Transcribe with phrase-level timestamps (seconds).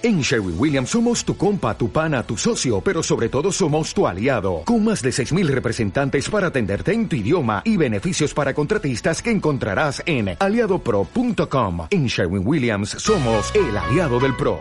[0.00, 4.06] En Sherwin Williams somos tu compa, tu pana, tu socio, pero sobre todo somos tu
[4.06, 9.20] aliado, con más de 6.000 representantes para atenderte en tu idioma y beneficios para contratistas
[9.20, 11.88] que encontrarás en aliadopro.com.
[11.90, 14.60] En Sherwin Williams somos el aliado del PRO.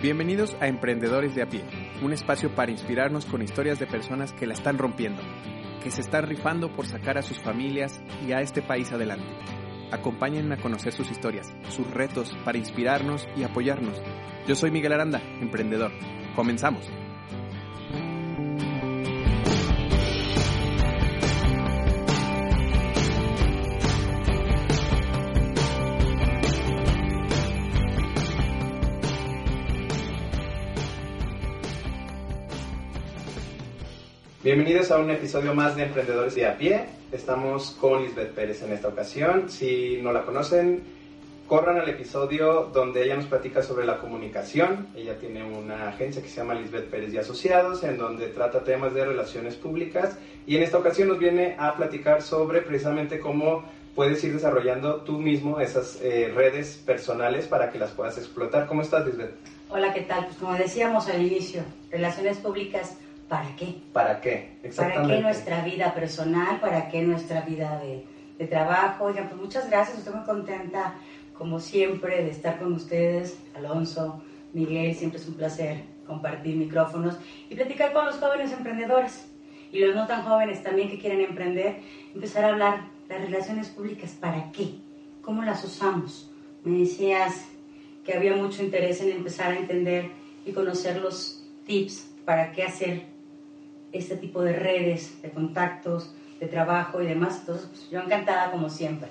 [0.00, 1.64] Bienvenidos a Emprendedores de a pie,
[2.02, 5.22] un espacio para inspirarnos con historias de personas que la están rompiendo,
[5.82, 9.26] que se están rifando por sacar a sus familias y a este país adelante.
[9.92, 14.00] Acompáñenme a conocer sus historias, sus retos para inspirarnos y apoyarnos.
[14.46, 15.92] Yo soy Miguel Aranda, emprendedor.
[16.34, 16.88] Comenzamos.
[34.42, 36.86] Bienvenidos a un episodio más de Emprendedores de a pie.
[37.12, 39.50] Estamos con Lisbeth Pérez en esta ocasión.
[39.50, 40.82] Si no la conocen,
[41.46, 44.86] corran al episodio donde ella nos platica sobre la comunicación.
[44.96, 48.94] Ella tiene una agencia que se llama Lisbeth Pérez y Asociados, en donde trata temas
[48.94, 50.16] de relaciones públicas.
[50.46, 55.18] Y en esta ocasión nos viene a platicar sobre precisamente cómo puedes ir desarrollando tú
[55.18, 58.66] mismo esas eh, redes personales para que las puedas explotar.
[58.66, 59.34] ¿Cómo estás, Lisbeth?
[59.68, 60.24] Hola, ¿qué tal?
[60.24, 62.96] Pues como decíamos al inicio, relaciones públicas
[63.30, 63.76] ¿Para qué?
[63.92, 64.50] ¿Para qué?
[64.64, 65.02] Exactamente.
[65.02, 66.58] ¿Para qué nuestra vida personal?
[66.58, 68.04] ¿Para qué nuestra vida de,
[68.36, 69.04] de trabajo?
[69.04, 70.94] Oigan, pues muchas gracias, estoy muy contenta,
[71.32, 74.20] como siempre, de estar con ustedes, Alonso,
[74.52, 79.28] Miguel, siempre es un placer compartir micrófonos y platicar con los jóvenes emprendedores
[79.70, 81.76] y los no tan jóvenes también que quieren emprender,
[82.12, 84.74] empezar a hablar las relaciones públicas, ¿para qué?
[85.22, 86.28] ¿Cómo las usamos?
[86.64, 87.44] Me decías
[88.04, 90.10] que había mucho interés en empezar a entender
[90.44, 93.19] y conocer los tips para qué hacer
[93.92, 97.38] este tipo de redes, de contactos, de trabajo y demás.
[97.40, 99.08] Entonces, pues, yo encantada como siempre.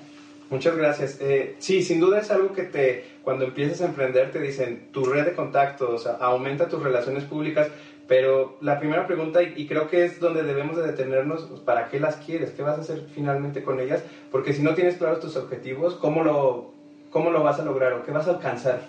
[0.50, 1.18] Muchas gracias.
[1.20, 5.04] Eh, sí, sin duda es algo que te, cuando empiezas a emprender, te dicen tu
[5.04, 7.68] red de contactos, aumenta tus relaciones públicas,
[8.08, 12.00] pero la primera pregunta, y, creo que es donde debemos de detenernos, pues, ¿para qué
[12.00, 12.50] las quieres?
[12.50, 14.02] ¿Qué vas a hacer finalmente con ellas?
[14.32, 16.72] Porque si no tienes claros tus objetivos, ¿cómo lo,
[17.10, 18.82] cómo lo vas a lograr o qué vas a alcanzar?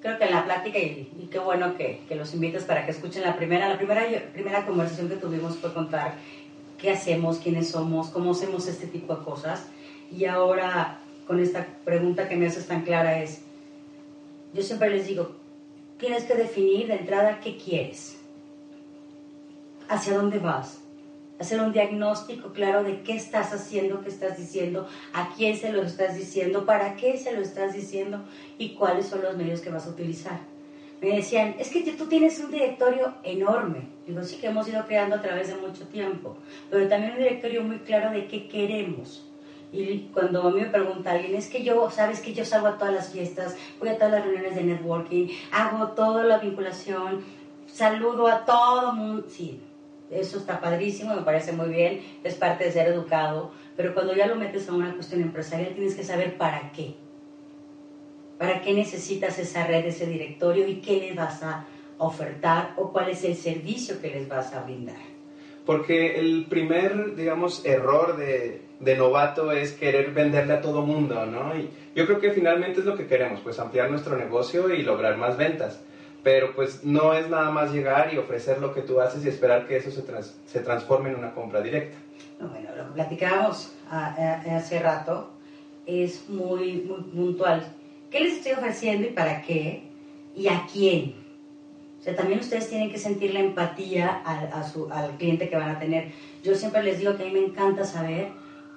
[0.00, 3.22] Creo que en la plática, y, qué bueno que, que, los invitas para que escuchen
[3.22, 6.14] la primera, la primera, primera conversación que tuvimos fue contar
[6.78, 9.66] qué hacemos, quiénes somos, cómo hacemos este tipo de cosas.
[10.10, 13.42] Y ahora, con esta pregunta que me haces tan clara es,
[14.54, 15.36] yo siempre les digo,
[15.98, 18.18] tienes que definir de entrada qué quieres,
[19.88, 20.80] hacia dónde vas,
[21.38, 25.82] hacer un diagnóstico claro de qué estás haciendo, qué estás diciendo, a quién se lo
[25.82, 28.24] estás diciendo, para qué se lo estás diciendo
[28.58, 30.40] y cuáles son los medios que vas a utilizar.
[31.00, 33.88] Me decían, es que tú tienes un directorio enorme.
[34.06, 36.36] Digo, sí que hemos ido creando a través de mucho tiempo,
[36.70, 39.24] pero también un directorio muy claro de qué queremos.
[39.70, 42.78] Y cuando a mí me pregunta alguien, es que yo, sabes que yo salgo a
[42.78, 47.22] todas las fiestas, voy a todas las reuniones de networking, hago toda la vinculación,
[47.66, 49.26] saludo a todo mundo.
[49.28, 49.60] Sí,
[50.10, 54.26] eso está padrísimo, me parece muy bien, es parte de ser educado, pero cuando ya
[54.26, 56.94] lo metes a una cuestión empresarial tienes que saber para qué.
[58.38, 61.66] ¿Para qué necesitas esa red, ese directorio y qué les vas a
[61.98, 64.96] ofertar o cuál es el servicio que les vas a brindar?
[65.66, 68.62] Porque el primer, digamos, error de,
[68.96, 71.54] novato es querer venderle a todo mundo, ¿no?
[71.54, 75.18] Y yo creo que finalmente es lo que queremos, pues ampliar nuestro negocio y lograr
[75.18, 75.82] más ventas
[76.22, 79.66] pero pues no es nada más llegar y ofrecer lo que tú haces y esperar
[79.66, 80.02] que eso se,
[80.46, 81.96] se transforme en una compra directa.
[82.38, 85.30] bueno, lo platicábamos hace rato
[85.88, 87.66] es muy, muy puntual.
[88.10, 89.84] ¿Qué les estoy ofreciendo y para qué?
[90.36, 91.14] ¿Y a quién?
[91.98, 95.70] O sea, también ustedes tienen que sentir la empatía a, su, al cliente que van
[95.70, 96.12] a tener.
[96.44, 98.28] Yo siempre les digo que a mí me encanta saber,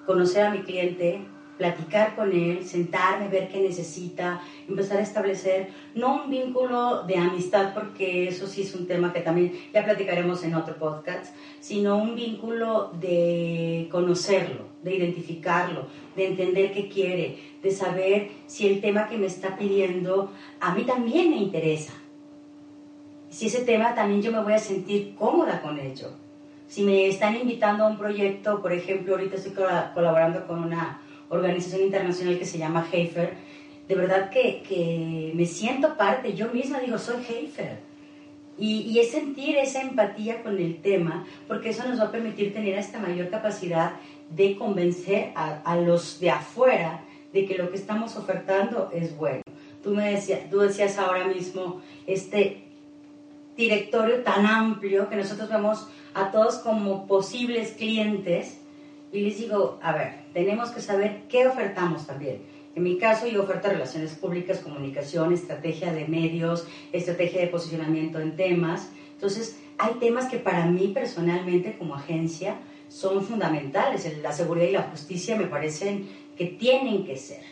[0.05, 1.21] conocer a mi cliente,
[1.61, 7.75] platicar con él, sentarme, ver qué necesita, empezar a establecer no un vínculo de amistad,
[7.75, 12.15] porque eso sí es un tema que también ya platicaremos en otro podcast, sino un
[12.15, 15.85] vínculo de conocerlo, de identificarlo,
[16.15, 20.83] de entender qué quiere, de saber si el tema que me está pidiendo a mí
[20.83, 21.93] también me interesa.
[23.29, 26.07] Si ese tema también yo me voy a sentir cómoda con ello.
[26.67, 29.53] Si me están invitando a un proyecto, por ejemplo, ahorita estoy
[29.93, 33.33] colaborando con una organización internacional que se llama Heifer,
[33.87, 37.79] de verdad que, que me siento parte, yo misma digo, soy Heifer.
[38.57, 42.53] Y, y, es sentir esa empatía con el tema, porque eso nos va a permitir
[42.53, 43.93] tener esta mayor capacidad
[44.29, 47.01] de convencer a, a los de afuera
[47.33, 49.41] de que lo que estamos ofertando es bueno.
[49.81, 52.63] Tú, me decías, tú decías ahora mismo, este
[53.57, 58.60] directorio tan amplio que nosotros vemos a todos como posibles clientes,
[59.11, 62.41] y les digo, a ver, tenemos que saber qué ofertamos también.
[62.75, 68.37] En mi caso, yo oferto relaciones públicas, comunicación, estrategia de medios, estrategia de posicionamiento en
[68.37, 68.89] temas.
[69.13, 74.17] Entonces, hay temas que para mí personalmente como agencia son fundamentales.
[74.21, 77.43] La seguridad y la justicia me parecen que tienen que ser.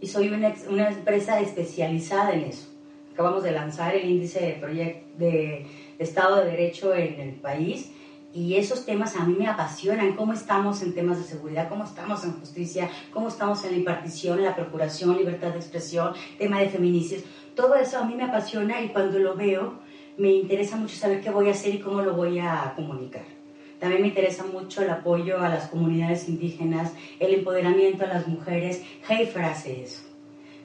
[0.00, 2.68] Y soy una, una empresa especializada en eso.
[3.12, 5.66] Acabamos de lanzar el índice de, de
[6.00, 7.92] Estado de Derecho en el país
[8.36, 12.22] y esos temas a mí me apasionan, cómo estamos en temas de seguridad, cómo estamos
[12.22, 17.24] en justicia, cómo estamos en la impartición, la procuración, libertad de expresión, tema de feminicidios.
[17.54, 19.78] Todo eso a mí me apasiona y cuando lo veo
[20.18, 23.24] me interesa mucho saber qué voy a hacer y cómo lo voy a comunicar.
[23.80, 28.82] También me interesa mucho el apoyo a las comunidades indígenas, el empoderamiento a las mujeres.
[29.08, 30.02] Heifer hace eso.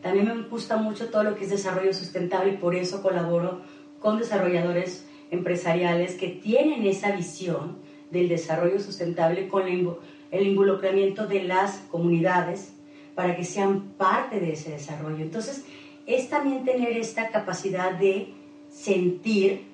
[0.01, 3.61] También me gusta mucho todo lo que es desarrollo sustentable y por eso colaboro
[4.01, 7.77] con desarrolladores empresariales que tienen esa visión
[8.11, 12.73] del desarrollo sustentable con el involucramiento de las comunidades
[13.15, 15.23] para que sean parte de ese desarrollo.
[15.23, 15.65] Entonces,
[16.05, 18.33] es también tener esta capacidad de
[18.69, 19.65] sentir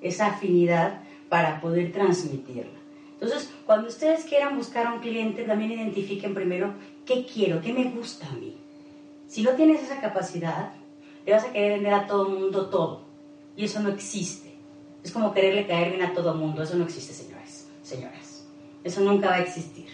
[0.00, 2.78] esa afinidad para poder transmitirla.
[3.12, 6.74] Entonces, cuando ustedes quieran buscar a un cliente, también identifiquen primero
[7.06, 8.56] qué quiero, qué me gusta a mí.
[9.28, 10.72] Si no tienes esa capacidad,
[11.24, 13.02] le vas a querer vender a todo el mundo todo.
[13.56, 14.43] Y eso no existe.
[15.04, 16.62] Es como quererle caer bien a todo mundo.
[16.62, 18.46] Eso no existe, señores, señoras.
[18.82, 19.86] Eso nunca va a existir.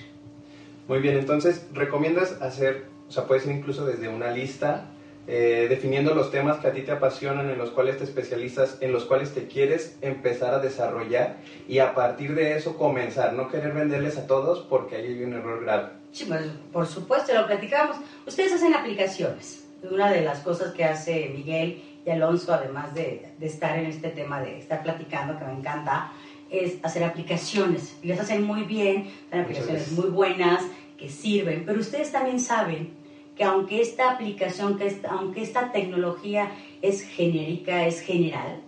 [0.88, 4.90] Muy bien, entonces, ¿recomiendas hacer, o sea, puede ser incluso desde una lista
[5.26, 8.90] eh, definiendo los temas que a ti te apasionan, en los cuales te especializas, en
[8.90, 11.36] los cuales te quieres empezar a desarrollar
[11.68, 15.34] y a partir de eso comenzar, no querer venderles a todos porque ahí hay un
[15.34, 15.90] error grave.
[16.10, 16.42] Sí, pues,
[16.72, 17.98] por supuesto, lo platicamos.
[18.26, 19.68] Ustedes hacen aplicaciones.
[19.88, 24.08] Una de las cosas que hace Miguel y Alonso, además de, de estar en este
[24.08, 26.12] tema de estar platicando, que me encanta,
[26.50, 27.96] es hacer aplicaciones.
[28.02, 30.64] Y les hacen muy bien, son aplicaciones muy buenas,
[30.96, 32.90] que sirven, pero ustedes también saben
[33.34, 36.50] que aunque esta aplicación, que esta, aunque esta tecnología
[36.82, 38.60] es genérica, es general,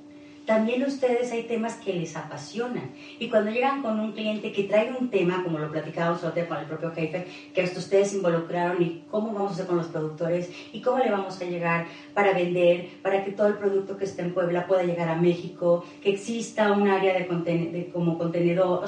[0.53, 2.91] también ustedes hay temas que les apasionan.
[3.19, 6.59] Y cuando llegan con un cliente que trae un tema, como lo platicábamos otro con
[6.59, 10.51] el propio jefe, que hasta ustedes involucraron y cómo vamos a hacer con los productores
[10.75, 14.21] y cómo le vamos a llegar para vender, para que todo el producto que esté
[14.21, 18.85] en Puebla pueda llegar a México, que exista un área de, de como contenedor.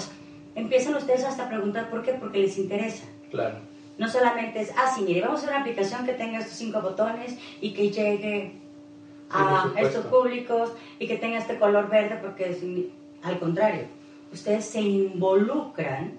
[0.55, 3.07] empiezan ustedes hasta a preguntar por qué, porque les interesa.
[3.31, 3.57] Claro.
[3.97, 6.83] No solamente es, ah, sí, mire, vamos a hacer una aplicación que tenga estos cinco
[6.83, 8.64] botones y que llegue
[9.35, 12.59] a estos públicos y que tenga este color verde, porque es,
[13.23, 13.83] al contrario,
[14.33, 16.13] ustedes se involucran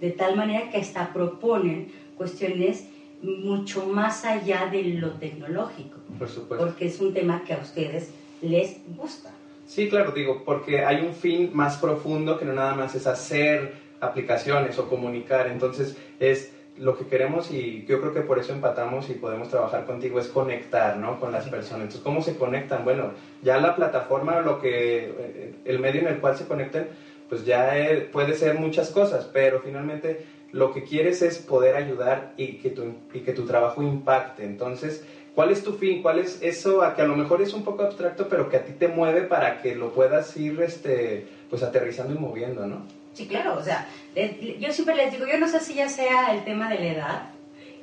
[0.00, 2.86] de tal manera que hasta proponen cuestiones
[3.22, 5.98] mucho más allá de lo tecnológico.
[6.18, 6.66] Por supuesto.
[6.66, 8.10] Porque es un tema que a ustedes
[8.42, 9.30] les gusta.
[9.66, 13.74] Sí, claro, digo, porque hay un fin más profundo que no nada más es hacer
[14.00, 15.48] aplicaciones o comunicar.
[15.48, 19.86] Entonces, es lo que queremos y yo creo que por eso empatamos y podemos trabajar
[19.86, 21.20] contigo es conectar, ¿no?
[21.20, 21.82] Con las personas.
[21.82, 22.84] Entonces, ¿cómo se conectan?
[22.84, 23.12] Bueno,
[23.42, 26.88] ya la plataforma, lo que, eh, el medio en el cual se conecten,
[27.28, 32.32] pues ya eh, puede ser muchas cosas, pero finalmente lo que quieres es poder ayudar
[32.36, 34.44] y que tu, y que tu trabajo impacte.
[34.44, 35.04] Entonces,
[35.34, 36.02] ¿cuál es tu fin?
[36.02, 38.64] ¿Cuál es eso a que a lo mejor es un poco abstracto, pero que a
[38.64, 42.82] ti te mueve para que lo puedas ir, este, pues aterrizando y moviendo, ¿no?
[43.14, 43.86] Sí, claro, o sea,
[44.58, 47.22] yo siempre les digo, yo no sé si ya sea el tema de la edad,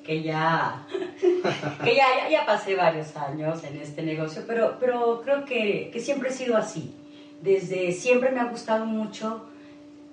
[0.03, 0.85] que ya,
[1.83, 6.29] que ya, ya, pasé varios años en este negocio, pero, pero creo que, que siempre
[6.29, 6.93] he sido así.
[7.41, 9.47] Desde siempre me ha gustado mucho,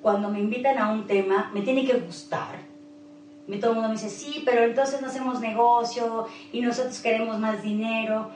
[0.01, 2.69] cuando me invitan a un tema, me tiene que gustar.
[3.61, 7.63] Todo el mundo me dice, sí, pero entonces no hacemos negocio y nosotros queremos más
[7.63, 8.31] dinero.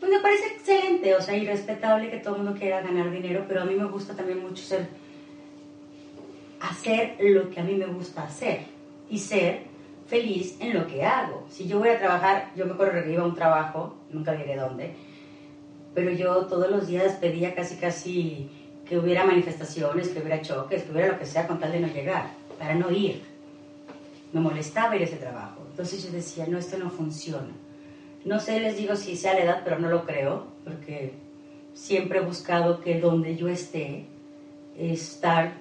[0.00, 3.44] Pues me parece excelente, o sea, y respetable que todo el mundo quiera ganar dinero,
[3.46, 4.88] pero a mí me gusta también mucho ser
[6.60, 8.60] hacer lo que a mí me gusta hacer
[9.08, 9.62] y ser
[10.06, 11.46] feliz en lo que hago.
[11.50, 14.56] Si yo voy a trabajar, yo me acuerdo que iba a un trabajo, nunca diré
[14.56, 14.94] dónde,
[15.94, 18.50] pero yo todos los días pedía casi casi
[18.88, 21.88] que hubiera manifestaciones, que hubiera choques, que hubiera lo que sea con tal de no
[21.88, 23.22] llegar, para no ir.
[24.32, 25.62] Me molestaba ir a ese trabajo.
[25.70, 27.52] Entonces yo decía, no, esto no funciona.
[28.24, 31.12] No sé, les digo si sea la edad, pero no lo creo, porque
[31.74, 34.06] siempre he buscado que donde yo esté,
[34.76, 35.52] estar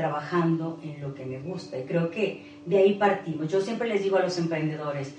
[0.00, 1.78] trabajando en lo que me gusta.
[1.78, 3.48] Y creo que de ahí partimos.
[3.48, 5.14] Yo siempre les digo a los emprendedores,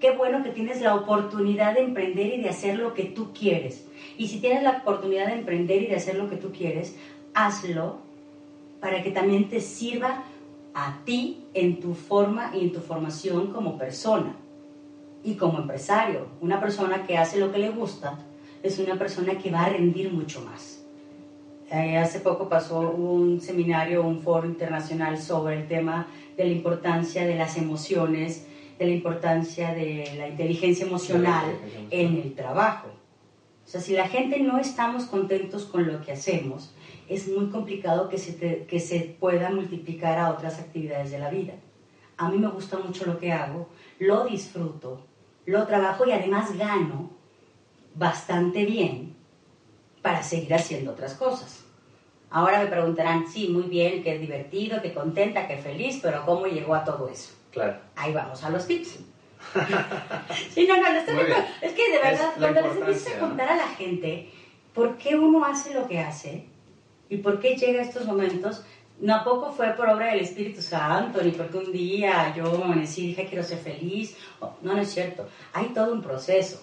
[0.00, 3.86] qué bueno que tienes la oportunidad de emprender y de hacer lo que tú quieres.
[4.16, 6.96] Y si tienes la oportunidad de emprender y de hacer lo que tú quieres,
[7.32, 7.98] hazlo
[8.80, 10.24] para que también te sirva
[10.74, 14.34] a ti en tu forma y en tu formación como persona
[15.22, 16.26] y como empresario.
[16.40, 18.18] Una persona que hace lo que le gusta
[18.64, 20.87] es una persona que va a rendir mucho más.
[21.70, 26.06] Eh, hace poco pasó un seminario, un foro internacional sobre el tema
[26.36, 28.46] de la importancia de las emociones
[28.78, 31.44] de la importancia de la inteligencia emocional
[31.90, 32.88] en el trabajo.
[33.66, 36.72] O sea, si la gente no estamos contentos con lo que hacemos,
[37.08, 41.54] es muy complicado que se, que se pueda multiplicar a otras actividades de la vida.
[42.16, 45.00] A mí me gusta mucho lo que hago, lo disfruto,
[45.44, 47.10] lo trabajo y además gano
[47.94, 49.07] bastante bien
[50.02, 51.64] para seguir haciendo otras cosas.
[52.30, 56.74] Ahora me preguntarán, sí, muy bien, qué divertido, qué contenta, qué feliz, pero ¿cómo llegó
[56.74, 57.32] a todo eso?
[57.50, 57.78] Claro.
[57.96, 58.98] Ahí vamos a los tips.
[60.50, 61.16] sí, no, no, no estoy
[61.62, 64.28] Es que de verdad, cuando les empiezo a contar a la gente
[64.74, 66.44] por qué uno hace lo que hace
[67.08, 68.62] y por qué llega a estos momentos,
[69.00, 73.04] no poco fue por obra del Espíritu Santo, ni porque un día yo me amanecí
[73.04, 74.16] y dije quiero ser feliz.
[74.40, 75.26] No, no es cierto.
[75.52, 76.60] Hay todo un proceso.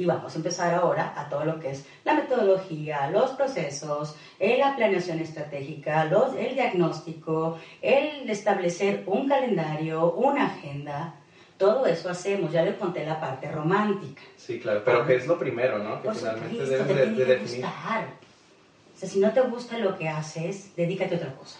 [0.00, 4.56] Y vamos a empezar ahora a todo lo que es la metodología, los procesos, eh,
[4.56, 11.16] la planeación estratégica, los, el diagnóstico, el establecer un calendario, una agenda.
[11.58, 14.22] Todo eso hacemos, ya le conté la parte romántica.
[14.38, 16.00] Sí, claro, pero que es lo primero, ¿no?
[16.00, 17.66] Que finalmente debes de, de, definir.
[17.66, 21.58] O sea, si no te gusta lo que haces, dedícate a otra cosa.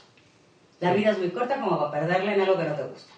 [0.81, 3.13] La vida es muy corta como para perderle en algo que no te gusta.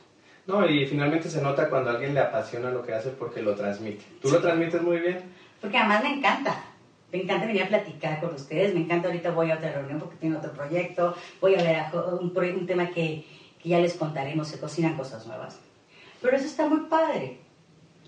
[0.47, 3.55] No, y finalmente se nota cuando a alguien le apasiona lo que hace porque lo
[3.55, 4.05] transmite.
[4.21, 5.23] ¿Tú lo transmites muy bien?
[5.61, 6.65] Porque además me encanta.
[7.13, 8.75] Me encanta venir a platicar con ustedes.
[8.75, 11.15] Me encanta ahorita voy a otra reunión porque tengo otro proyecto.
[11.41, 11.85] Voy a ver
[12.21, 13.25] un, un tema que,
[13.63, 14.49] que ya les contaremos.
[14.49, 15.61] Se cocinan cosas nuevas.
[16.21, 17.39] Pero eso está muy padre.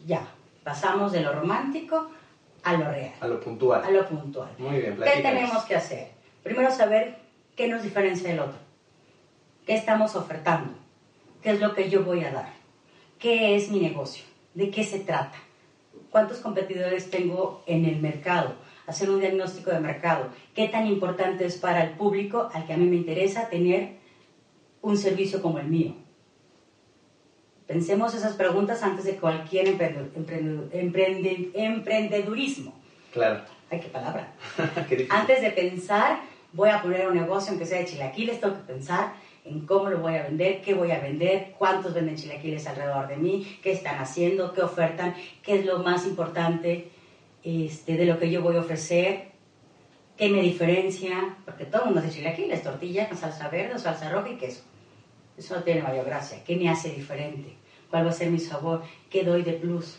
[0.07, 0.27] Ya,
[0.65, 2.11] pasamos de lo romántico
[2.65, 3.13] a lo real.
[3.21, 3.85] A lo puntual.
[3.85, 4.49] A lo puntual.
[4.59, 6.09] Muy bien, ¿Qué tenemos que hacer?
[6.43, 7.19] Primero saber
[7.57, 8.59] qué nos diferencia del otro.
[9.67, 10.84] ¿Qué estamos ofertando?
[11.45, 12.49] ¿Qué es lo que yo voy a dar?
[13.19, 14.25] ¿Qué es mi negocio?
[14.55, 15.37] ¿De qué se trata?
[16.09, 18.55] ¿Cuántos competidores tengo en el mercado?
[18.87, 20.31] Hacer un diagnóstico de mercado.
[20.55, 23.97] ¿Qué tan importante es para el público al que a mí me interesa tener
[24.81, 25.95] un servicio como el mío?
[27.67, 29.69] Pensemos esas preguntas antes de cualquier
[31.53, 32.73] emprendedurismo.
[33.13, 33.43] Claro.
[33.71, 34.33] Ay, qué palabra.
[35.11, 36.21] antes de pensar,
[36.55, 39.13] voy a poner un negocio, aunque sea de chilaquiles, tengo que pensar
[39.45, 43.17] en cómo lo voy a vender, qué voy a vender, cuántos venden chilaquiles alrededor de
[43.17, 46.89] mí, qué están haciendo, qué ofertan, qué es lo más importante
[47.43, 49.33] este, de lo que yo voy a ofrecer,
[50.17, 54.31] qué me diferencia, porque todo el mundo hace chilaquiles, tortilla con salsa verde, salsa roja
[54.31, 54.63] y queso.
[55.37, 56.43] Eso no tiene mayor gracia.
[56.45, 57.57] ¿Qué me hace diferente?
[57.91, 58.83] ¿Cuál va a ser mi sabor?
[59.11, 59.99] ¿Qué doy de plus?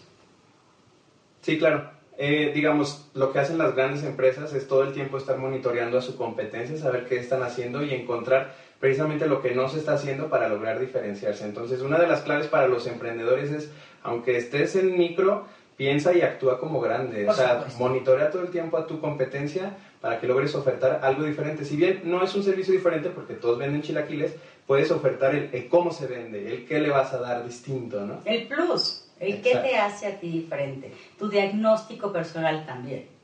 [1.41, 1.91] Sí, claro.
[2.17, 6.01] Eh, digamos, lo que hacen las grandes empresas es todo el tiempo estar monitoreando a
[6.01, 10.29] su competencia, saber qué están haciendo y encontrar precisamente lo que no se está haciendo
[10.29, 11.43] para lograr diferenciarse.
[11.43, 13.71] Entonces, una de las claves para los emprendedores es,
[14.03, 17.27] aunque estés en micro, piensa y actúa como grande.
[17.27, 21.65] o sea, monitorea todo el tiempo a tu competencia para que logres ofertar algo diferente.
[21.65, 24.35] Si bien no es un servicio diferente porque todos venden chilaquiles,
[24.67, 28.21] puedes ofertar el, cómo se vende, el qué le vas a dar distinto, ¿no?
[28.23, 29.07] El plus.
[29.19, 33.14] El qué te hace a ti diferente, tu diagnóstico personal también.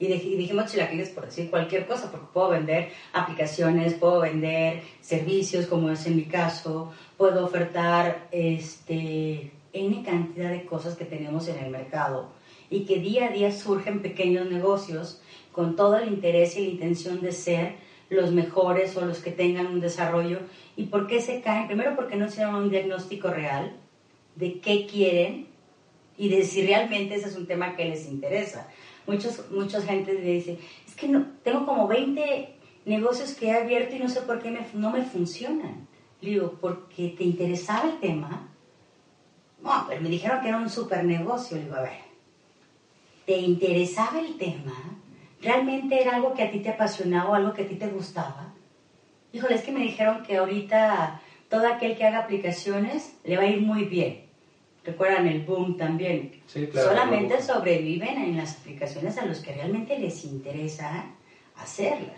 [0.00, 5.90] Y, dijimos chilaquiles por decir cualquier cosa, porque puedo vender aplicaciones, puedo vender servicios, como
[5.90, 11.70] es en mi caso, puedo ofertar este, N cantidad de cosas que tenemos en el
[11.70, 12.30] mercado
[12.70, 15.20] y que día a día surgen pequeños negocios
[15.52, 17.74] con todo el interés y la intención de ser
[18.10, 20.38] los mejores o los que tengan un desarrollo.
[20.76, 21.66] ¿Y por qué se caen?
[21.66, 23.76] Primero porque no se un diagnóstico real
[24.36, 25.48] de qué quieren
[26.16, 28.68] y de si realmente ese es un tema que les interesa.
[29.08, 33.96] Muchos, mucha gente le dice, es que no, tengo como 20 negocios que he abierto
[33.96, 35.88] y no sé por qué no me funcionan.
[36.20, 38.50] Le digo, ¿porque te interesaba el tema?
[39.62, 41.56] No, pero me dijeron que era un super negocio.
[41.56, 42.00] Le digo, a ver,
[43.24, 44.74] ¿te interesaba el tema?
[45.40, 48.52] ¿Realmente era algo que a ti te apasionaba o algo que a ti te gustaba?
[49.32, 53.46] Híjole, es que me dijeron que ahorita todo aquel que haga aplicaciones le va a
[53.46, 54.27] ir muy bien.
[54.88, 56.40] Recuerdan el boom también.
[56.72, 61.04] Solamente sobreviven en las aplicaciones a los que realmente les interesa
[61.56, 62.14] hacerla.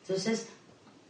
[0.00, 0.48] Entonces,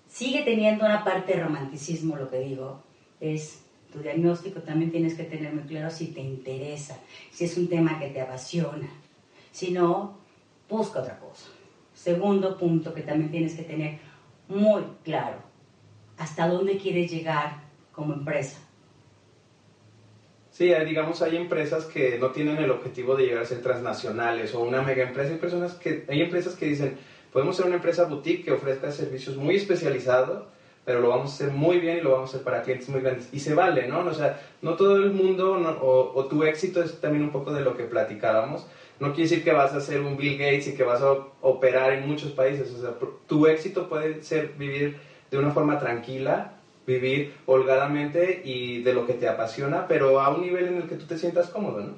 [0.08, 2.82] sigue teniendo una parte de romanticismo, lo que digo,
[3.18, 6.98] es tu diagnóstico también tienes que tener muy claro si te interesa,
[7.30, 8.90] si es un tema que te apasiona.
[9.52, 10.18] Si no,
[10.68, 11.46] busca otra cosa.
[11.94, 14.00] Segundo punto que también tienes que tener
[14.48, 15.38] muy claro,
[16.18, 18.58] hasta dónde quieres llegar como empresa.
[20.52, 24.60] Sí, digamos, hay empresas que no tienen el objetivo de llegar a ser transnacionales o
[24.60, 25.32] una mega empresa.
[25.32, 26.98] Hay, personas que, hay empresas que dicen,
[27.32, 30.44] podemos ser una empresa boutique que ofrezca servicios muy especializados,
[30.84, 33.00] pero lo vamos a hacer muy bien y lo vamos a hacer para clientes muy
[33.00, 33.30] grandes.
[33.32, 34.00] Y se vale, ¿no?
[34.00, 37.74] O sea, no todo el mundo o, tu éxito es también un poco de lo
[37.74, 38.66] que platicábamos.
[39.00, 41.94] No quiere decir que vas a ser un Bill Gates y que vas a operar
[41.94, 42.70] en muchos países.
[42.72, 42.90] O sea,
[43.26, 44.98] tu éxito puede ser vivir
[45.30, 50.42] de una forma tranquila vivir holgadamente y de lo que te apasiona, pero a un
[50.42, 51.94] nivel en el que tú te sientas cómodo, ¿no?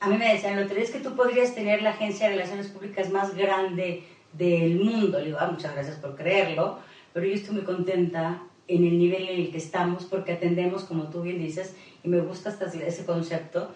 [0.00, 3.10] A mí me decían, lo es que tú podrías tener la agencia de relaciones públicas
[3.10, 4.02] más grande
[4.32, 5.18] del mundo.
[5.18, 6.78] Le digo, ah, muchas gracias por creerlo,
[7.12, 11.10] pero yo estoy muy contenta en el nivel en el que estamos porque atendemos, como
[11.10, 13.72] tú bien dices, y me gusta hasta ese concepto.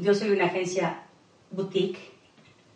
[0.00, 1.04] Yo soy una agencia
[1.50, 2.17] boutique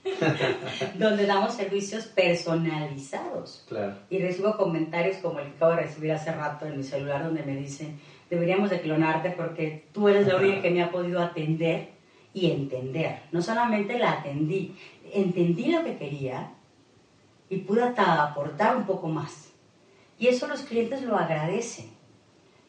[0.98, 3.64] donde damos servicios personalizados.
[4.10, 7.42] Y recibo comentarios como el que acabo de recibir hace rato en mi celular donde
[7.42, 11.90] me dicen, deberíamos de clonarte porque tú eres la única que me ha podido atender
[12.34, 13.20] y entender.
[13.30, 14.74] No solamente la atendí,
[15.12, 16.50] entendí lo que quería
[17.48, 19.50] y pude hasta aportar un poco más.
[20.18, 21.90] Y eso los clientes lo agradecen.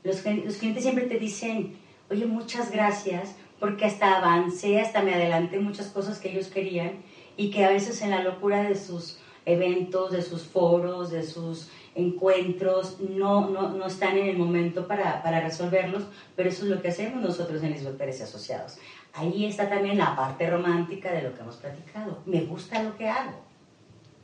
[0.03, 1.77] Los, los clientes siempre te dicen,
[2.09, 7.01] oye, muchas gracias porque hasta avancé, hasta me adelanté muchas cosas que ellos querían
[7.37, 11.69] y que a veces en la locura de sus eventos, de sus foros, de sus
[11.95, 16.03] encuentros, no, no, no están en el momento para, para, resolverlos,
[16.35, 18.77] pero eso es lo que hacemos nosotros en Lisbeth Pérez Asociados.
[19.13, 22.19] Ahí está también la parte romántica de lo que hemos platicado.
[22.25, 23.43] Me gusta lo que hago.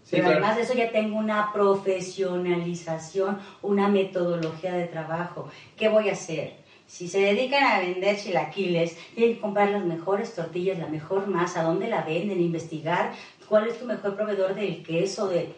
[0.09, 5.49] pero además de eso ya tengo una profesionalización, una metodología de trabajo.
[5.77, 6.58] ¿Qué voy a hacer?
[6.89, 11.61] Si se dedican a vender chilaquiles, tienen que comprar las mejores tortillas, la mejor masa,
[11.61, 13.13] dónde la venden, investigar
[13.47, 15.53] cuál es tu mejor proveedor del queso, de...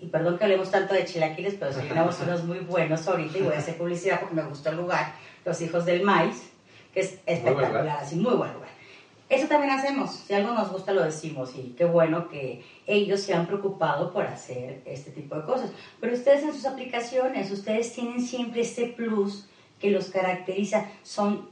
[0.00, 3.54] Y perdón que hablemos tanto de chilaquiles, pero tenemos unos muy buenos ahorita y voy
[3.54, 6.52] a hacer publicidad porque me gustó el lugar, Los Hijos del Maíz,
[6.94, 8.68] que es espectacular, así muy buen lugar.
[9.28, 13.34] Eso también hacemos, si algo nos gusta lo decimos y qué bueno que ellos se
[13.34, 15.72] han preocupado por hacer este tipo de cosas.
[16.00, 20.90] Pero ustedes en sus aplicaciones, ustedes tienen siempre ese plus que los caracteriza.
[21.02, 21.48] Son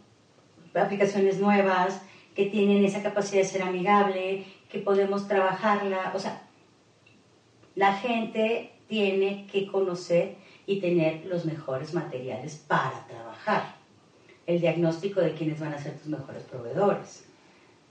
[0.75, 2.03] aplicaciones nuevas,
[2.35, 6.13] que tienen esa capacidad de ser amigable, que podemos trabajarla.
[6.15, 6.43] O sea,
[7.75, 13.77] la gente tiene que conocer y tener los mejores materiales para trabajar.
[14.47, 17.25] El diagnóstico de quiénes van a ser tus mejores proveedores.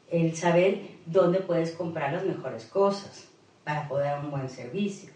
[0.10, 3.28] El saber dónde puedes comprar las mejores cosas
[3.64, 5.10] para poder dar un buen servicio.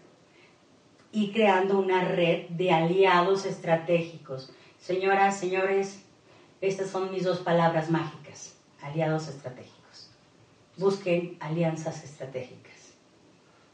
[1.12, 6.02] Y creando una red de aliados estratégicos Señoras, señores,
[6.60, 10.10] estas son mis dos palabras mágicas, aliados estratégicos.
[10.78, 12.94] Busquen alianzas estratégicas.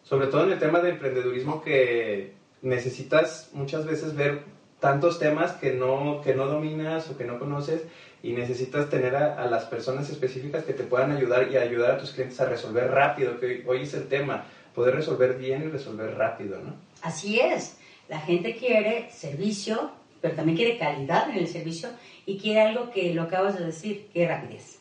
[0.03, 4.45] Sobre todo en el tema de emprendedurismo que necesitas muchas veces ver
[4.81, 7.83] tantos temas que no, que no dominas o que no conoces
[8.23, 12.11] y necesitas tener a, las personas específicas que te puedan ayudar y ayudar a tus
[12.11, 16.59] clientes a resolver rápido, que hoy es el tema, poder resolver bien y resolver rápido,
[16.61, 16.75] ¿no?
[17.03, 21.91] Así es, la gente quiere servicio, pero también quiere calidad en el servicio
[22.25, 24.79] y quiere algo que lo acabas de decir, que es rapidez.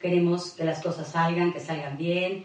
[0.00, 2.44] Queremos que las cosas salgan, que salgan bien,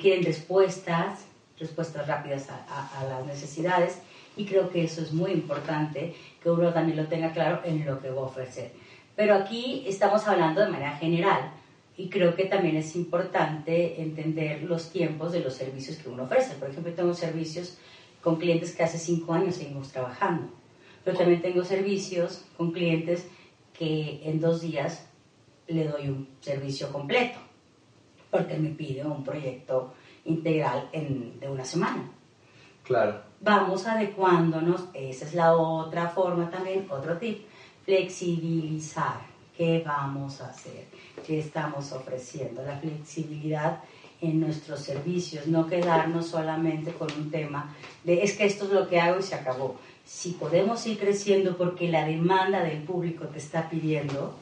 [0.00, 1.26] quieren respuestas,
[1.58, 3.98] respuestas rápidas a, las necesidades
[4.36, 8.00] y creo que eso es muy importante, que uno también lo tenga claro en lo
[8.00, 8.70] que va a ofrecer.
[9.16, 11.50] Pero aquí estamos hablando de manera general
[11.96, 16.54] y creo que también es importante entender los tiempos de los servicios que uno ofrece.
[16.54, 17.78] Por ejemplo, tengo servicios
[18.22, 20.52] con clientes que hace cinco años seguimos trabajando
[21.04, 23.28] pero también tengo servicios con clientes
[23.72, 25.06] que en dos días
[25.68, 27.38] le doy un servicio completo,
[28.30, 32.10] porque me pide un proyecto integral en, de una semana.
[32.82, 33.20] Claro.
[33.40, 37.46] Vamos adecuándonos, esa es la otra forma también, otro tip,
[37.84, 39.20] flexibilizar.
[39.56, 40.86] ¿Qué vamos a hacer?
[41.26, 42.62] ¿Qué estamos ofreciendo?
[42.62, 43.82] La flexibilidad
[44.20, 48.88] en nuestros servicios, no quedarnos solamente con un tema de es que esto es lo
[48.88, 49.76] que hago y se acabó
[50.08, 54.34] si podemos ir creciendo porque la demanda del público te está pidiendo,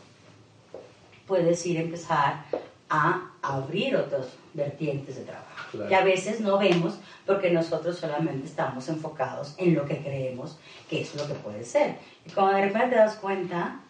[1.26, 2.44] puedes ir a empezar
[2.88, 5.88] a abrir otros vertientes de trabajo.
[5.88, 6.94] Que a veces no vemos
[7.26, 10.56] porque nosotros solamente estamos enfocados en lo que creemos
[10.88, 11.96] que es lo que puede ser.
[12.24, 13.80] Y cuando de repente te das cuenta,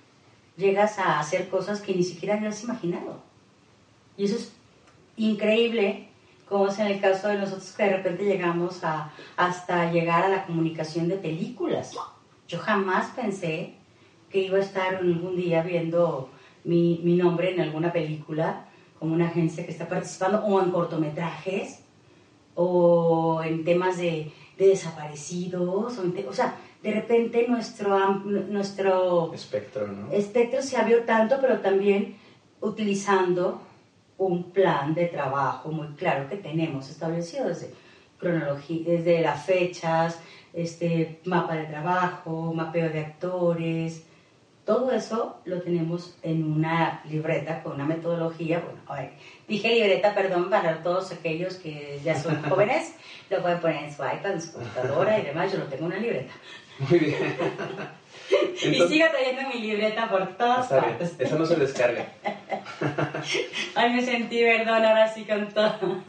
[0.57, 3.21] llegas a hacer cosas que ni siquiera habías imaginado.
[4.17, 4.51] Y eso es
[5.19, 6.06] increíble
[6.49, 10.29] como es en el caso de nosotros que de repente llegamos a, hasta llegar a
[10.29, 11.95] la comunicación de películas.
[12.47, 13.75] Yo jamás pensé
[14.31, 16.31] que iba a estar algún día viendo
[16.65, 18.67] mi, mi nombre en alguna película,
[18.99, 21.81] como una agencia que está participando, o en cortometrajes,
[22.55, 30.11] o en temas de, de desaparecidos, o, o, sea, de repente nuestro, nuestro espectro, ¿no?
[30.13, 32.17] espectro se abrió tanto, pero también
[32.61, 33.61] utilizando
[34.19, 37.73] un plan de trabajo muy claro que tenemos establecido desde
[38.19, 40.19] cronología, desde las fechas,
[40.53, 44.07] este mapa de trabajo, mapeo de actores,
[44.67, 48.59] todo eso lo tenemos en una libreta con una metodología.
[48.59, 49.13] Bueno, a ver,
[49.47, 52.95] dije libreta, perdón, para todos aquellos que ya son jóvenes,
[53.31, 55.53] lo pueden poner en su iPad, en su computadora y demás.
[55.53, 56.33] Yo no tengo una libreta.
[56.81, 57.37] Muy bien.
[58.63, 61.15] y sigo trayendo mi libreta por todas partes.
[61.19, 62.07] Eso no se descarga.
[63.75, 66.03] Ay, me sentí, perdón, ahora sí con todo.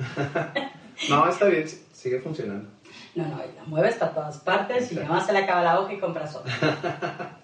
[1.10, 2.70] no, está bien, sigue funcionando.
[3.16, 6.00] No, no, la mueves para todas partes y además se le acaba la hoja y
[6.00, 7.38] compras otra.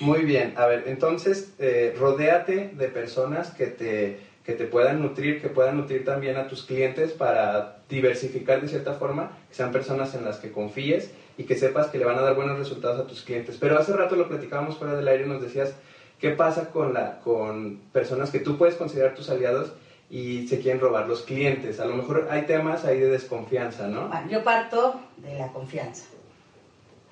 [0.00, 5.40] Muy bien, a ver, entonces, eh, rodéate de personas que te, que te puedan nutrir,
[5.40, 10.14] que puedan nutrir también a tus clientes para diversificar de cierta forma, que sean personas
[10.14, 13.06] en las que confíes y que sepas que le van a dar buenos resultados a
[13.06, 13.56] tus clientes.
[13.58, 15.74] Pero hace rato lo platicábamos fuera del aire y nos decías,
[16.20, 19.72] ¿qué pasa con, la, con personas que tú puedes considerar tus aliados
[20.10, 21.80] y se quieren robar los clientes?
[21.80, 24.10] A lo mejor hay temas ahí de desconfianza, ¿no?
[24.28, 26.04] yo parto de la confianza.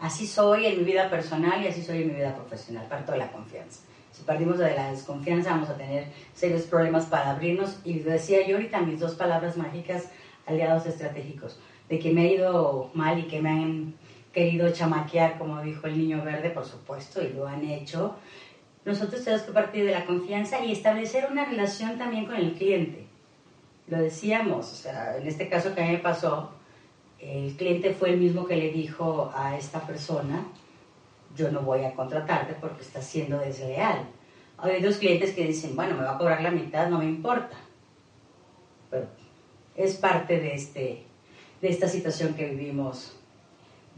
[0.00, 3.18] Así soy en mi vida personal y así soy en mi vida profesional, parto de
[3.18, 3.80] la confianza.
[4.12, 8.56] Si partimos de la desconfianza vamos a tener serios problemas para abrirnos y decía yo
[8.56, 10.08] ahorita mis dos palabras mágicas,
[10.46, 13.94] aliados estratégicos, de que me ha ido mal y que me han
[14.32, 18.16] querido chamaquear, como dijo el niño verde, por supuesto, y lo han hecho.
[18.84, 23.06] Nosotros tenemos que partir de la confianza y establecer una relación también con el cliente.
[23.88, 26.52] Lo decíamos, o sea, en este caso que a mí me pasó,
[27.18, 30.46] el cliente fue el mismo que le dijo a esta persona,
[31.36, 34.06] yo no voy a contratarte porque estás siendo desleal.
[34.58, 37.56] Hay dos clientes que dicen, bueno, me va a cobrar la mitad, no me importa.
[38.90, 39.06] Pero
[39.76, 41.04] es parte de, este,
[41.60, 43.19] de esta situación que vivimos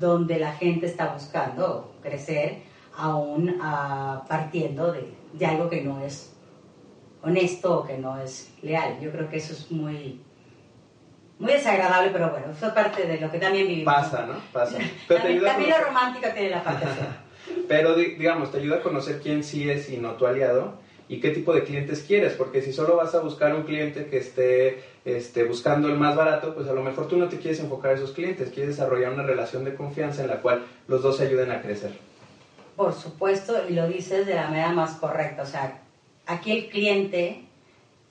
[0.03, 2.59] donde la gente está buscando crecer
[2.95, 6.35] aún ah, partiendo de, de, algo que no es
[7.23, 9.01] honesto o que no es leal.
[9.01, 10.21] Yo creo que eso es muy,
[11.38, 13.95] muy desagradable, pero bueno, eso es parte de lo que también vivimos.
[13.95, 14.35] Pasa, ¿no?
[14.53, 14.77] Pasa.
[15.09, 16.87] también, también lo romántico tiene la parte
[17.69, 21.31] Pero digamos, te ayuda a conocer quién sí es y no tu aliado y qué
[21.31, 25.45] tipo de clientes quieres, porque si solo vas a buscar un cliente que esté este,
[25.45, 28.12] buscando el más barato, pues a lo mejor tú no te quieres enfocar a esos
[28.12, 31.61] clientes, quieres desarrollar una relación de confianza en la cual los dos se ayuden a
[31.61, 31.93] crecer.
[32.77, 35.83] Por supuesto, y lo dices de la manera más correcta, o sea,
[36.27, 37.45] aquí el cliente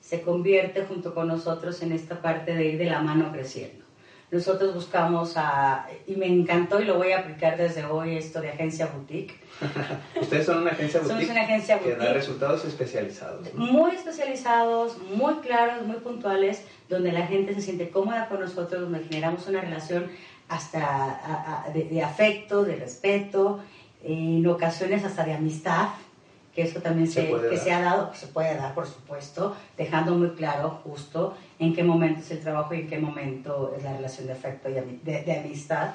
[0.00, 3.81] se convierte junto con nosotros en esta parte de ir de la mano creciendo.
[4.32, 8.48] Nosotros buscamos a, y me encantó y lo voy a aplicar desde hoy, esto de
[8.48, 9.38] agencia boutique.
[10.20, 11.20] Ustedes son una agencia boutique.
[11.20, 11.98] Somos una agencia boutique.
[11.98, 13.52] Que da resultados especializados.
[13.52, 19.00] Muy especializados, muy claros, muy puntuales, donde la gente se siente cómoda con nosotros, donde
[19.00, 20.10] generamos una relación
[20.48, 23.60] hasta de, afecto, de respeto,
[24.02, 25.88] en ocasiones hasta de amistad
[26.54, 30.30] que eso también se, que se ha dado, se puede dar, por supuesto, dejando muy
[30.30, 34.26] claro justo en qué momento es el trabajo y en qué momento es la relación
[34.26, 35.94] de afecto y de, amistad,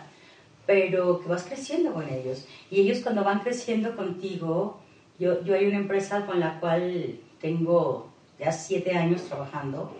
[0.66, 2.48] pero que vas creciendo con ellos.
[2.72, 4.80] Y ellos cuando van creciendo contigo,
[5.20, 9.96] yo, yo hay una empresa con la cual tengo ya siete años trabajando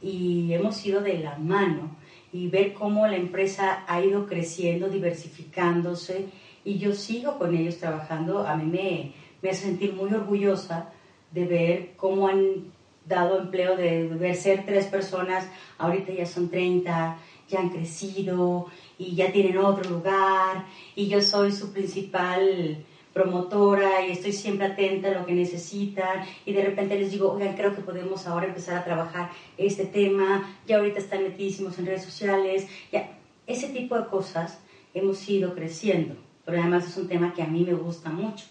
[0.00, 1.96] y hemos ido de la mano
[2.32, 6.26] y ver cómo la empresa ha ido creciendo, diversificándose
[6.64, 8.46] y yo sigo con ellos trabajando.
[8.46, 10.90] A mí me, me hace sentir muy orgullosa
[11.30, 12.72] de ver cómo han
[13.06, 15.48] dado empleo, de ver ser tres personas,
[15.78, 18.66] ahorita ya son 30, ya han crecido
[18.98, 20.66] y ya tienen otro lugar.
[20.94, 26.24] Y yo soy su principal promotora y estoy siempre atenta a lo que necesitan.
[26.44, 30.56] Y de repente les digo, oigan, creo que podemos ahora empezar a trabajar este tema,
[30.66, 34.60] ya ahorita están metidísimos en redes sociales, ya, ese tipo de cosas
[34.94, 38.44] hemos ido creciendo, pero además es un tema que a mí me gusta mucho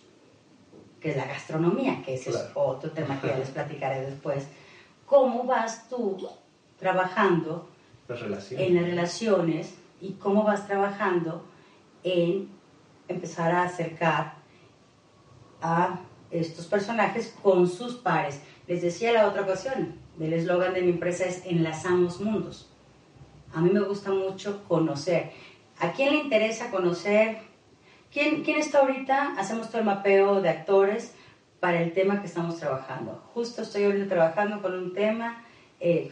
[0.99, 4.47] que es la gastronomía, que ese es otro tema que ya les platicaré después.
[5.05, 6.29] ¿Cómo vas tú
[6.77, 7.67] trabajando
[8.51, 11.45] en las relaciones y cómo vas trabajando
[12.03, 12.49] en
[13.07, 14.35] empezar a acercar
[15.61, 15.99] a
[16.31, 18.41] estos personajes con sus pares?
[18.67, 22.69] Les decía la otra ocasión, el eslogan de mi empresa es enlazamos mundos.
[23.53, 25.31] A mí me gusta mucho conocer.
[25.79, 27.48] ¿A quién le interesa conocer
[28.11, 29.35] ¿Quién, ¿Quién está ahorita?
[29.37, 31.13] Hacemos todo el mapeo de actores
[31.59, 33.23] para el tema que estamos trabajando.
[33.35, 35.45] Justo estoy ahorita trabajando con un tema,
[35.79, 36.11] eh,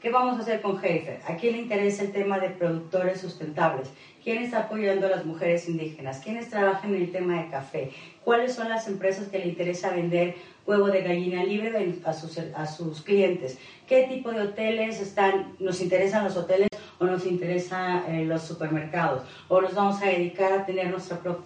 [0.00, 1.20] ¿Qué vamos a hacer con Heifer?
[1.26, 3.90] ¿A quién le interesa el tema de productores sustentables?
[4.22, 6.20] ¿Quién está apoyando a las mujeres indígenas?
[6.20, 7.90] ¿Quiénes trabajan en el tema de café?
[8.22, 11.72] ¿Cuáles son las empresas que le interesa vender huevo de gallina libre
[12.04, 13.58] a sus, a sus clientes?
[13.88, 15.56] ¿Qué tipo de hoteles están?
[15.58, 19.22] ¿Nos interesan los hoteles o nos interesan eh, los supermercados?
[19.48, 21.44] ¿O nos vamos a dedicar a tener nuestra propia...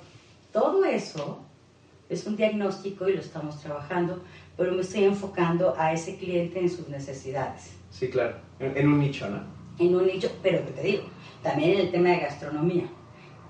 [0.53, 1.41] Todo eso
[2.09, 4.23] es un diagnóstico y lo estamos trabajando,
[4.57, 7.75] pero me estoy enfocando a ese cliente en sus necesidades.
[7.91, 9.41] Sí, claro, en, un nicho, ¿no?
[9.79, 11.05] En un nicho, pero que te digo,
[11.43, 12.85] también en el tema de gastronomía.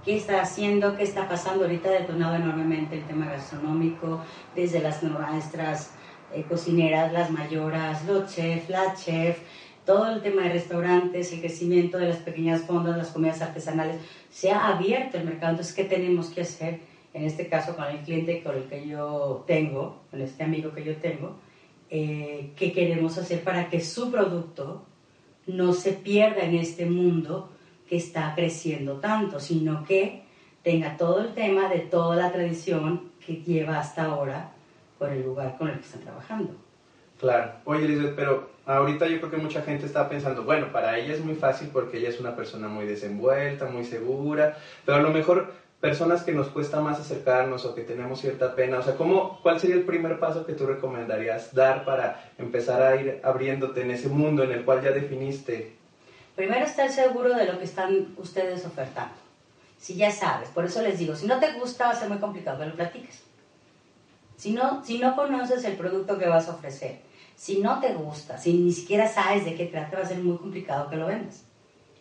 [0.05, 0.97] ¿Qué está haciendo?
[0.97, 1.65] ¿Qué está pasando?
[1.65, 4.21] Ahorita ha detonado enormemente el tema gastronómico,
[4.55, 5.93] desde las nuestras
[6.33, 9.39] eh, cocineras, las mayoras, los chefs, la chef,
[9.85, 13.97] todo el tema de restaurantes, el crecimiento de las pequeñas fondas, las comidas artesanales,
[14.31, 15.53] se ha abierto el mercado.
[15.53, 16.81] Entonces, ¿qué tenemos que hacer?
[17.15, 20.85] En este caso, con el cliente con el que yo tengo, con este amigo que
[20.85, 21.37] yo tengo,
[21.91, 24.87] eh, ¿qué queremos hacer para que su producto
[25.47, 27.51] no se pierda en este mundo
[27.89, 30.23] que está creciendo tanto, sino que
[30.63, 34.53] tenga todo el tema de toda la tradición que lleva hasta ahora
[34.99, 36.55] por el lugar con el que están trabajando.
[37.23, 37.53] Claro.
[37.67, 41.25] Oye, Elizabeth, pero ahorita yo creo que mucha gente está pensando, bueno, para ella es
[41.25, 45.53] muy fácil porque ella es una persona muy desenvuelta, muy segura, pero a lo mejor
[45.81, 49.61] personas que nos cuesta más acercarnos o que tenemos cierta pena, o sea, ¿cómo, ¿cuál
[49.61, 54.09] sería el primer paso que tú recomendarías dar para empezar a ir abriéndote en ese
[54.09, 55.77] mundo en el cual ya definiste?
[56.35, 59.15] Primero estar seguro de lo que están ustedes ofertando.
[59.79, 62.19] Si ya sabes, por eso les digo, si no te gusta va a ser muy
[62.19, 63.23] complicado que lo platiques.
[64.37, 67.12] Si no, si no conoces el producto que vas a ofrecer,
[67.43, 70.37] si no te gusta, si ni siquiera sabes de qué trata, va a ser muy
[70.37, 71.43] complicado que lo vendas.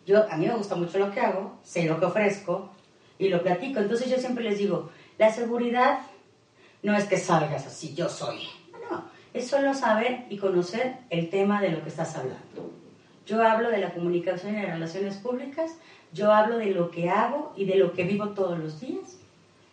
[0.06, 2.70] Yo, a mí me gusta mucho lo que hago, sé lo que ofrezco
[3.18, 3.80] y lo platico.
[3.80, 6.02] Entonces yo siempre les digo, la seguridad
[6.84, 8.50] no es que salgas así, yo soy.
[8.92, 12.72] No, es solo saber y conocer el tema de lo que estás hablando.
[13.26, 15.72] Yo hablo de la comunicación y relaciones públicas,
[16.14, 19.21] yo hablo de lo que hago y de lo que vivo todos los días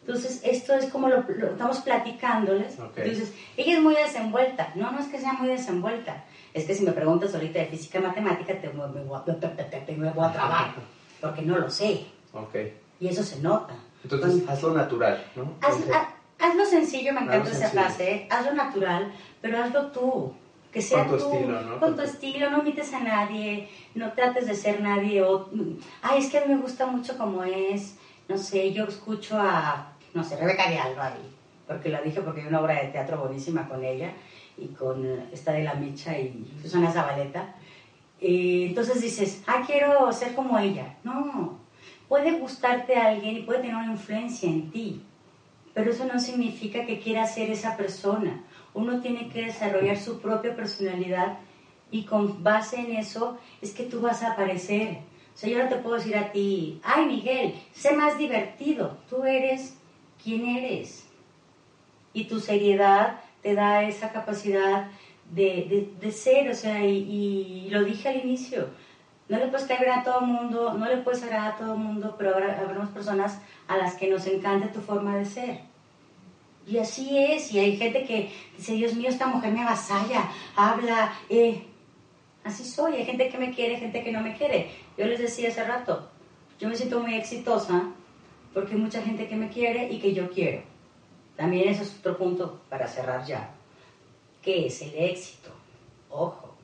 [0.08, 2.78] entonces, esto es como lo, estamos platicándoles.
[2.78, 4.72] Entonces, ella es muy desenvuelta.
[4.74, 6.24] No, no es que sea muy desenvuelta.
[6.54, 10.72] Es que si me preguntas ahorita de física y matemática, te, me, voy a trabar,
[11.20, 12.06] porque no lo sé.
[12.32, 12.72] Okay.
[12.98, 13.74] Y eso se nota.
[14.02, 15.52] Entonces, hazlo natural, ¿no?
[15.60, 18.26] hazlo sencillo, me encanta esa frase.
[18.30, 20.32] Hazlo natural, pero hazlo tú.
[20.72, 21.80] Que sea con tu estilo, ¿no?
[21.80, 25.22] Con tu estilo, no imites a nadie, no trates de ser nadie.
[25.22, 25.50] O,
[26.00, 27.98] Ay, es que a mí me gusta mucho como es.
[28.26, 31.14] No sé, yo escucho a no sé, Rebeca de Alba
[31.68, 34.10] porque la dije porque hay una obra de teatro buenísima con ella
[34.56, 37.54] y con esta de la Micha y Susana Zabaleta.
[38.20, 40.96] Entonces dices, ah, quiero ser como ella.
[41.04, 41.58] No,
[42.08, 45.02] puede gustarte a alguien y puede tener una influencia en ti,
[45.74, 48.42] pero eso no significa que quiera ser esa persona.
[48.74, 51.38] Uno tiene que desarrollar su propia personalidad
[51.90, 54.98] y con base en eso es que tú vas a aparecer.
[55.34, 58.98] O sea, yo no te puedo decir a ti, ay Miguel, sé más divertido.
[59.08, 59.77] Tú eres
[60.22, 61.06] quién eres.
[62.12, 64.88] Y tu seriedad te da esa capacidad
[65.30, 68.68] de, ser, o sea, y, lo dije al inicio,
[69.28, 71.78] no le puedes caer a todo el mundo, no le puedes agradar a todo el
[71.78, 75.60] mundo, pero habrá, habrá personas a las que nos encanta tu forma de ser.
[76.66, 81.12] Y así es, y hay gente que dice, Dios mío, esta mujer me avasalla, habla,
[81.30, 81.62] eh.
[82.44, 84.70] así soy, hay gente que me quiere, gente que no me quiere.
[84.96, 86.10] Yo les decía hace rato,
[86.58, 87.84] yo me siento muy exitosa
[88.58, 90.62] porque hay mucha gente que me quiere y que yo quiero.
[91.36, 93.54] También ese es otro punto para cerrar ya.
[94.42, 95.50] ¿Qué es el éxito?
[96.10, 96.56] Ojo,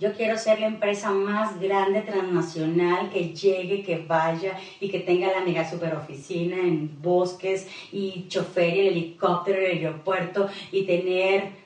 [0.00, 5.30] yo quiero ser la empresa más grande transnacional que llegue, que vaya y que tenga
[5.30, 10.84] la mega super oficina en bosques y chofer y el helicóptero en el aeropuerto y
[10.84, 11.62] tener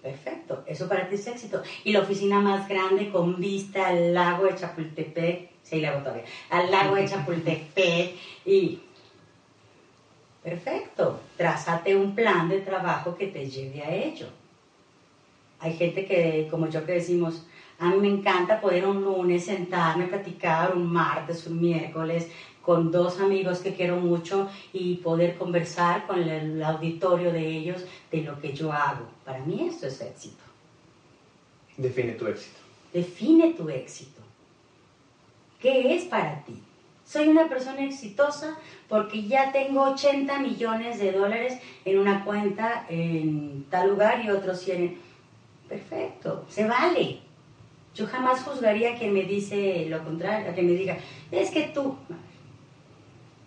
[0.00, 1.62] Perfecto, eso para ti es éxito.
[1.84, 6.70] Y la oficina más grande con vista al lago de Chapultepec, sí, lago todavía, al
[6.70, 8.14] lago de Chapultepec
[8.46, 8.78] y
[10.42, 14.26] Perfecto, trázate un plan de trabajo que te lleve a ello.
[15.60, 17.46] Hay gente que, como yo que decimos,
[17.78, 22.30] a mí me encanta poder un lunes sentarme, platicar un martes, un miércoles,
[22.62, 28.22] con dos amigos que quiero mucho y poder conversar con el auditorio de ellos de
[28.22, 29.06] lo que yo hago.
[29.24, 30.42] Para mí esto es éxito.
[31.76, 32.58] Define tu éxito.
[32.92, 34.20] Define tu éxito.
[35.58, 36.54] ¿Qué es para ti?
[37.10, 38.56] Soy una persona exitosa
[38.88, 44.60] porque ya tengo 80 millones de dólares en una cuenta en tal lugar y otros
[44.60, 44.96] 100.
[45.68, 47.18] Perfecto, se vale.
[47.96, 50.98] Yo jamás juzgaría a quien me dice lo contrario, a quien me diga,
[51.32, 51.96] es que tú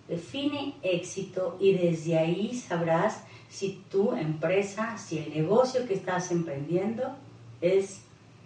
[0.10, 7.16] define éxito y desde ahí sabrás si tu empresa, si el negocio que estás emprendiendo
[7.62, 8.02] es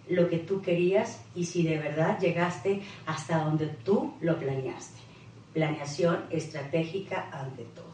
[0.08, 5.07] lo que tú querías y si de verdad llegaste hasta donde tú lo planeaste
[5.52, 7.86] planeación estratégica ante todo.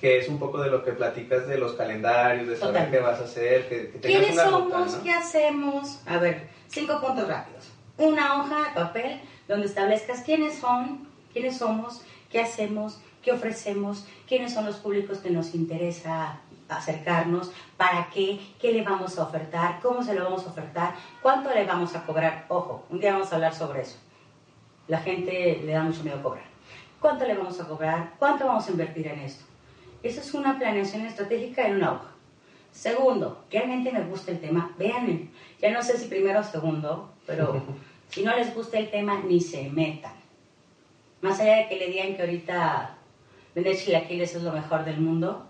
[0.00, 3.20] Que es un poco de lo que platicas de los calendarios, de saber qué vas
[3.20, 4.94] a hacer, que, ¿Quiénes somos?
[4.96, 6.00] ¿Qué hacemos?
[6.06, 7.70] A ver, cinco puntos rápidos.
[7.98, 14.54] Una hoja de papel donde establezcas quiénes son, quiénes somos, qué hacemos, qué ofrecemos, quiénes
[14.54, 20.04] son los públicos que nos interesa acercarnos, para qué, qué le vamos a ofertar, cómo
[20.04, 22.46] se lo vamos a ofertar, cuánto le vamos a cobrar.
[22.48, 23.98] Ojo, un día vamos a hablar sobre eso.
[24.86, 26.49] La gente le da mucho miedo cobrar
[27.00, 29.44] cuánto le vamos a cobrar, cuánto vamos a invertir en esto.
[30.02, 32.10] Eso es una planeación estratégica en una hoja.
[32.72, 35.28] Segundo, realmente me gusta el tema, véanme.
[35.60, 37.62] Ya no sé si primero o segundo, pero
[38.08, 40.12] si no les gusta el tema, ni se metan.
[41.20, 42.96] Más allá de que le digan que ahorita
[43.54, 45.46] vender chilaquiles es lo mejor del mundo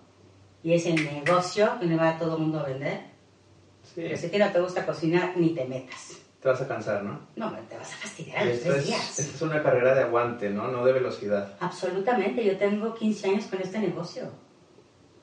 [0.65, 3.09] y es el negocio que le va a todo el mundo a vender,
[3.83, 3.93] Sí.
[4.03, 6.19] pero si a ti no te gusta cocinar, ni te metas.
[6.40, 7.20] Te vas a cansar, ¿no?
[7.37, 9.18] No, te vas a fastidiar a los tres es, días.
[9.18, 10.68] esta es una carrera de aguante, ¿no?
[10.68, 11.55] No de velocidad.
[11.61, 14.31] Absolutamente, yo tengo 15 años con este negocio.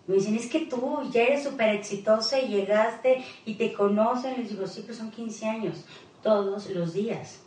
[0.05, 4.37] Me dicen, es que tú ya eres súper exitosa y llegaste y te conocen.
[4.37, 5.85] Les digo, sí, pero son 15 años,
[6.21, 7.41] todos los días.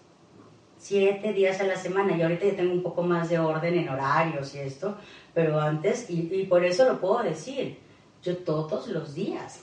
[0.77, 2.17] Siete días a la semana.
[2.17, 4.97] Y ahorita ya tengo un poco más de orden en horarios y esto,
[5.33, 7.79] pero antes, y, y por eso lo puedo decir,
[8.23, 9.61] yo todos los días.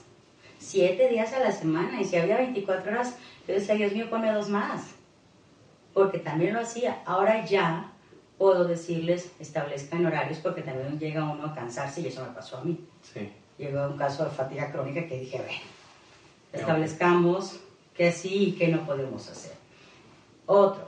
[0.68, 2.02] Siete días a la semana.
[2.02, 3.16] Y si había 24 horas,
[3.48, 4.98] yo decía, Dios mío, pone dos más
[5.98, 7.02] porque también lo hacía.
[7.06, 7.92] Ahora ya
[8.38, 12.64] puedo decirles, establezcan horarios, porque también llega uno a cansarse y eso me pasó a
[12.64, 12.80] mí.
[13.02, 13.32] Sí.
[13.58, 15.60] Llegó un caso de fatiga crónica que dije, bueno,
[16.54, 17.62] establezcamos
[17.96, 19.54] qué sí y qué no podemos hacer.
[20.46, 20.88] Otro,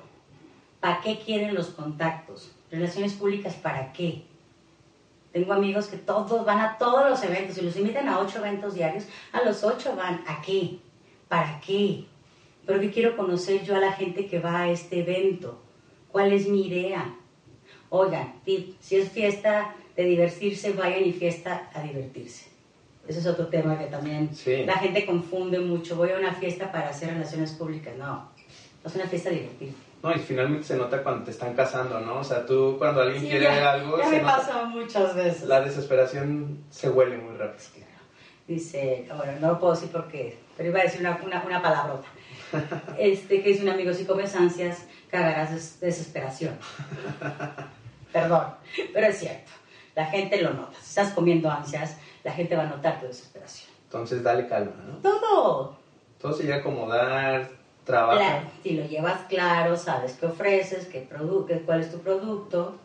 [0.79, 2.51] ¿para qué quieren los contactos?
[2.69, 4.25] Relaciones públicas, ¿para qué?
[5.31, 8.73] Tengo amigos que todos van a todos los eventos y los invitan a ocho eventos
[8.73, 9.05] diarios.
[9.31, 10.79] A los ocho van, ¿a qué?
[11.27, 12.05] ¿Para qué?
[12.65, 15.61] Pero que quiero conocer yo a la gente que va a este evento.
[16.11, 17.15] ¿Cuál es mi idea?
[17.89, 22.47] Oigan, tip, si es fiesta de divertirse, vayan y fiesta a divertirse.
[23.07, 24.63] Ese es otro tema que también Sí.
[24.65, 25.95] la gente confunde mucho.
[25.95, 27.95] Voy a una fiesta para hacer relaciones públicas.
[27.97, 28.29] No,
[28.85, 29.71] es una fiesta divertida.
[30.01, 32.19] No, y finalmente se nota cuando te están casando, ¿no?
[32.19, 35.15] O sea, tú cuando alguien Sí, quiere ya, algo, ya se me nota- pasó muchas
[35.15, 35.43] veces.
[35.43, 37.59] la desesperación se huele muy rápido.
[38.47, 42.07] Dice, bueno, no lo puedo decir porque, pero iba a decir una, una, una palabrota.
[42.97, 46.57] Este, que dice un amigo, si comes ansias, cagarás des- desesperación.
[48.11, 48.45] Perdón,
[48.93, 49.51] pero es cierto.
[49.95, 50.73] La gente lo nota.
[50.81, 53.69] Si estás comiendo ansias, la gente va a notar tu desesperación.
[53.83, 54.93] Entonces, dale calma, ¿no?
[54.97, 55.77] Todo.
[56.19, 57.49] Todo se llega a acomodar,
[57.89, 58.19] trabaja.
[58.19, 62.75] La- si lo llevas claro, sabes qué ofreces, qué produ- cuál es tu producto.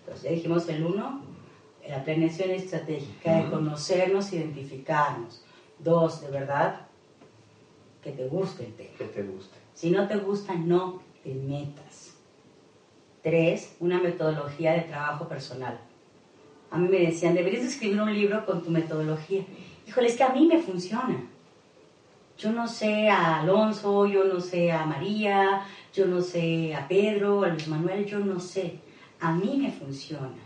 [0.00, 1.20] Entonces, ya dijimos el uno,
[1.88, 5.42] la planeación estratégica de conocernos, identificarnos.
[5.78, 6.80] Dos, de verdad,
[8.02, 8.90] que te guste el tema.
[8.98, 9.56] Que te guste.
[9.74, 12.14] Si no te gusta, no te metas.
[13.22, 15.78] Tres, una metodología de trabajo personal.
[16.70, 19.42] A mí me decían, deberías de escribir un libro con tu metodología.
[19.86, 21.26] Híjole, es que a mí me funciona.
[22.38, 27.42] Yo no sé a Alonso, yo no sé a María, yo no sé a Pedro,
[27.42, 28.78] a Luis Manuel, yo no sé.
[29.18, 30.38] A mí me funciona.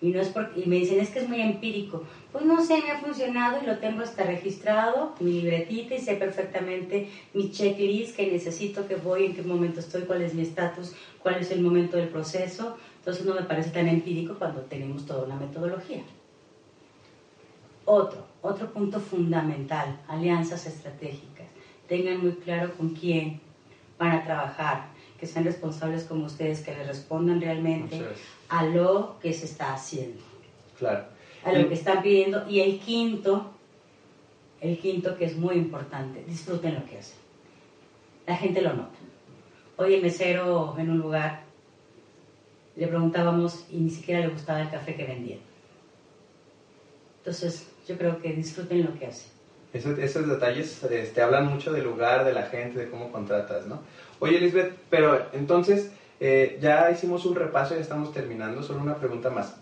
[0.00, 2.04] Y, no es porque, y me dicen, es que es muy empírico.
[2.30, 6.14] Pues no sé, me ha funcionado y lo tengo hasta registrado, mi libretita y sé
[6.14, 10.94] perfectamente mi checklist que necesito, que voy, en qué momento estoy, cuál es mi estatus,
[11.20, 12.76] cuál es el momento del proceso.
[12.98, 16.02] Entonces no me parece tan empírico cuando tenemos toda una metodología.
[17.84, 21.46] Otro, otro punto fundamental, alianzas estratégicas.
[21.88, 23.40] Tengan muy claro con quién
[23.98, 24.86] van a trabajar,
[25.18, 28.00] que sean responsables como ustedes, que les respondan realmente
[28.48, 30.22] a lo que se está haciendo,
[30.78, 31.06] Claro.
[31.44, 32.48] a lo que están pidiendo.
[32.48, 33.50] Y el quinto,
[34.60, 37.16] el quinto que es muy importante, disfruten lo que hacen.
[38.26, 38.98] La gente lo nota.
[39.76, 41.42] Hoy el mesero en un lugar
[42.76, 45.40] le preguntábamos y ni siquiera le gustaba el café que vendían.
[47.18, 49.30] Entonces, yo creo que disfruten lo que hacen.
[49.72, 53.80] Eso- esos detalles este, hablan mucho del lugar, de la gente, de cómo contratas, ¿no?
[54.20, 59.30] Oye, Lisbeth, pero entonces eh, ya hicimos un repaso, ya estamos terminando, solo una pregunta
[59.30, 59.54] más.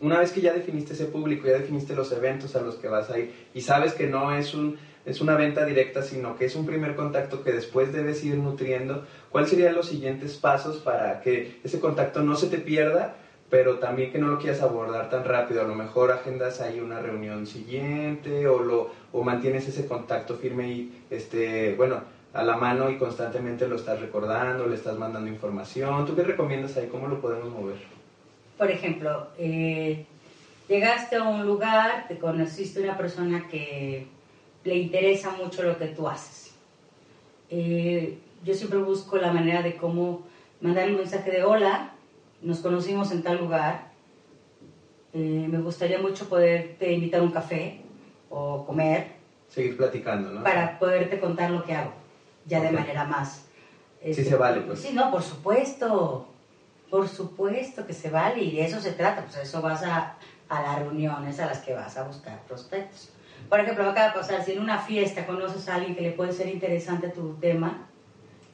[0.00, 3.08] Una vez que ya definiste ese público, ya definiste los eventos a los que vas
[3.10, 6.54] a ir y sabes que no es, un, es una venta directa, sino que es
[6.56, 11.56] un primer contacto que después debes ir nutriendo, ¿cuáles serían los siguientes pasos para que
[11.62, 13.14] ese contacto no se te pierda,
[13.52, 15.60] pero también que no lo quieras abordar tan rápido?
[15.60, 20.68] A lo mejor agendas ahí una reunión siguiente o, lo, o mantienes ese contacto firme
[20.68, 22.00] y, este, bueno,
[22.32, 26.06] a la mano y constantemente lo estás recordando, le estás mandando información.
[26.06, 26.86] ¿Tú qué recomiendas ahí?
[26.86, 27.76] ¿Cómo lo podemos mover?
[28.56, 30.06] Por ejemplo, eh,
[30.66, 34.06] llegaste a un lugar, te conociste una persona que
[34.64, 36.54] le interesa mucho lo que tú haces.
[37.50, 40.22] Eh, yo siempre busco la manera de cómo
[40.62, 41.92] mandar un mensaje de hola,
[42.42, 43.90] nos conocimos en tal lugar,
[45.12, 47.80] eh, me gustaría mucho poderte invitar a un café
[48.30, 49.12] o comer
[49.48, 50.42] Seguir platicando, ¿no?
[50.42, 51.92] para poderte contar lo que hago,
[52.46, 52.74] ya de Ok.
[52.74, 53.46] manera más...
[54.00, 54.80] este, Sí se vale, pues.
[54.80, 56.28] Sí, no, por supuesto,
[56.90, 60.16] por supuesto que se vale y de eso se trata, pues eso vas a,
[60.48, 63.10] a las reuniones a las que vas a buscar prospectos.
[63.50, 66.32] Por ejemplo, acaba de pasar, si en una fiesta conoces a alguien que le puede
[66.32, 67.86] ser interesante tu tema,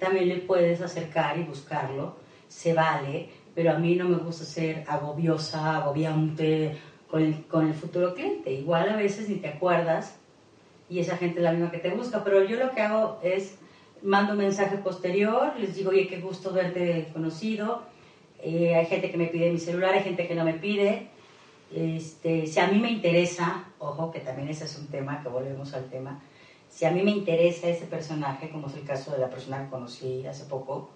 [0.00, 2.16] también le puedes acercar y buscarlo,
[2.48, 3.28] se vale,
[3.58, 6.78] pero a mí no me gusta ser agobiosa, agobiante
[7.10, 8.52] con el, con el futuro cliente.
[8.52, 10.16] Igual a veces ni te acuerdas
[10.88, 13.58] y esa gente es la misma que te busca, pero yo lo que hago es
[14.00, 17.82] mando un mensaje posterior, les digo, oye, qué gusto verte conocido.
[18.40, 21.08] Eh, hay gente que me pide mi celular, hay gente que no me pide.
[21.74, 25.74] Este, si a mí me interesa, ojo, que también ese es un tema, que volvemos
[25.74, 26.20] al tema,
[26.68, 29.70] si a mí me interesa ese personaje, como es el caso de la persona que
[29.70, 30.90] conocí hace poco,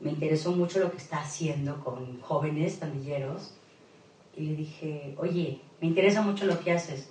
[0.00, 3.54] me interesó mucho lo que está haciendo con jóvenes pandilleros.
[4.36, 7.10] Y le dije, oye, me interesa mucho lo que haces.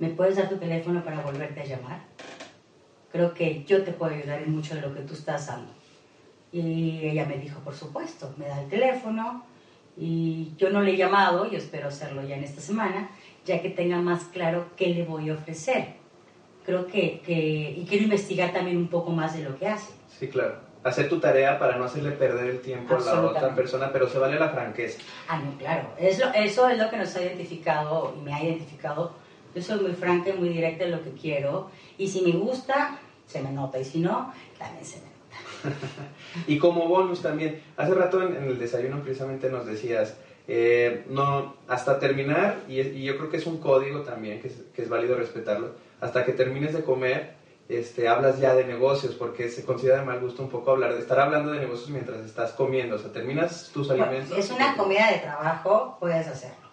[0.00, 2.00] ¿Me puedes dar tu teléfono para volverte a llamar?
[3.12, 5.70] Creo que yo te puedo ayudar en mucho de lo que tú estás dando.
[6.52, 9.44] Y ella me dijo, por supuesto, me da el teléfono.
[9.96, 13.10] Y yo no le he llamado y espero hacerlo ya en esta semana,
[13.44, 15.94] ya que tenga más claro qué le voy a ofrecer.
[16.66, 19.92] Creo que, que y quiero investigar también un poco más de lo que hace.
[20.08, 23.90] Sí, claro hacer tu tarea para no hacerle perder el tiempo a la otra persona,
[23.92, 25.00] pero se vale la franqueza.
[25.28, 25.88] Ah, no, claro.
[25.98, 29.12] eso es lo que nos ha identificado y me ha identificado.
[29.54, 31.70] Yo soy muy franca y muy directa en lo que quiero.
[31.96, 33.78] Y si me gusta, se me nota.
[33.78, 35.76] Y si no, también se me nota.
[36.46, 40.16] y como bonus también, hace rato en, el desayuno precisamente nos decías,
[40.48, 44.62] eh, no, hasta terminar, y, y, yo creo que es un código también, que es,
[44.74, 47.34] que es válido respetarlo, hasta que termines de comer,
[47.68, 51.00] este, hablas ya de negocios, porque se considera de mal gusto un poco hablar de
[51.00, 54.34] estar hablando de negocios mientras estás comiendo, o sea, terminas tus alimentos.
[54.34, 56.64] Si es una comida de trabajo, puedes hacerlo.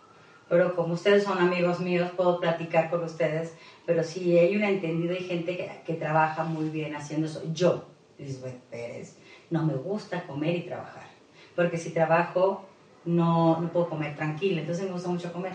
[0.49, 3.53] Pero como ustedes son amigos míos, puedo platicar con ustedes.
[3.85, 7.41] Pero si hay un entendido, hay gente que, que trabaja muy bien haciendo eso.
[7.53, 7.85] Yo,
[8.17, 9.15] Lisbeth Pérez,
[9.49, 11.07] no me gusta comer y trabajar.
[11.55, 12.65] Porque si trabajo,
[13.05, 14.59] no, no puedo comer tranquila.
[14.59, 15.53] Entonces me gusta mucho comer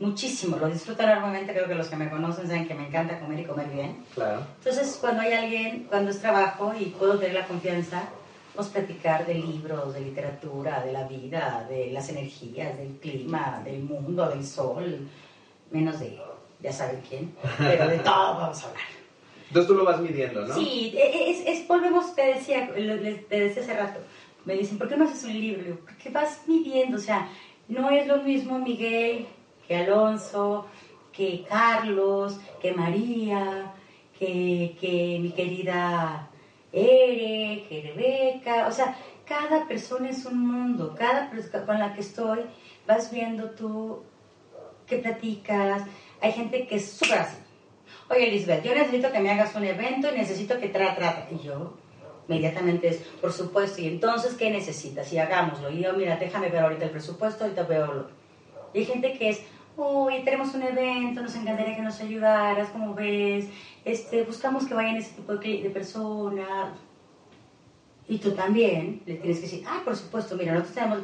[0.00, 3.40] muchísimo, lo disfruto enormemente, creo que los que me conocen saben que me encanta comer
[3.40, 4.04] y comer bien.
[4.14, 4.42] Claro.
[4.58, 8.08] Entonces, cuando hay alguien, cuando es trabajo y puedo tener la confianza,
[8.54, 13.60] vamos a platicar de libros, de literatura, de la vida, de las energías, del clima,
[13.64, 15.08] del mundo, del sol,
[15.70, 16.18] menos de,
[16.60, 18.84] ya saben quién, pero de todo vamos a hablar.
[19.48, 20.54] Entonces tú lo vas midiendo, ¿no?
[20.54, 24.00] Sí, es, es volvemos, te decía, te decía hace rato,
[24.44, 25.78] me dicen, ¿por qué no haces un libro?
[25.84, 27.28] Porque vas midiendo, o sea,
[27.66, 29.26] no es lo mismo Miguel
[29.68, 30.66] que Alonso,
[31.12, 33.74] que Carlos, que María,
[34.18, 36.28] que, que mi querida
[36.72, 38.96] Ere, que Rebeca, o sea,
[39.26, 42.40] cada persona es un mundo, cada persona con la que estoy,
[42.86, 44.02] vas viendo tú
[44.86, 45.82] qué platicas,
[46.20, 47.36] hay gente que es súper así.
[48.10, 51.28] Oye, Elizabeth, yo necesito que me hagas un evento y necesito que trata, trata.
[51.30, 51.74] Y yo
[52.26, 55.12] inmediatamente es, por supuesto, y entonces, ¿qué necesitas?
[55.12, 55.70] Y hagámoslo.
[55.70, 58.08] Y yo, mira, déjame ver ahorita el presupuesto, ahorita veo.
[58.72, 59.42] Y hay gente que es,
[59.78, 63.48] uy, tenemos un evento, nos encantaría que nos ayudaras, como ves,
[63.84, 66.72] este, buscamos que vayan ese tipo de, de personas.
[68.08, 70.98] Y tú también le tienes que decir, ah, por supuesto, mira, nosotros tenemos...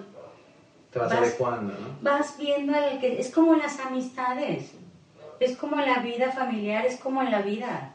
[0.90, 1.98] Te vas, adecuando, ¿no?
[2.02, 3.20] Vas viendo al que...
[3.20, 4.72] Es como en las amistades,
[5.38, 7.94] es como en la vida familiar, es como en la vida.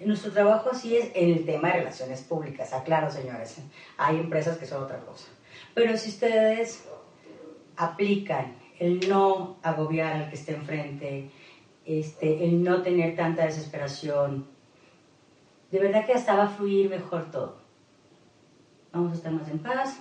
[0.00, 3.58] Nuestro trabajo así es en el tema de relaciones públicas, aclaro señores,
[3.98, 5.26] hay empresas que son otra cosa.
[5.74, 6.88] Pero si ustedes
[7.76, 11.30] aplican el no agobiar al que esté enfrente,
[11.84, 14.46] este, el no tener tanta desesperación.
[15.70, 17.60] De verdad que hasta va a fluir mejor todo.
[18.92, 20.00] Vamos a estar más en paz,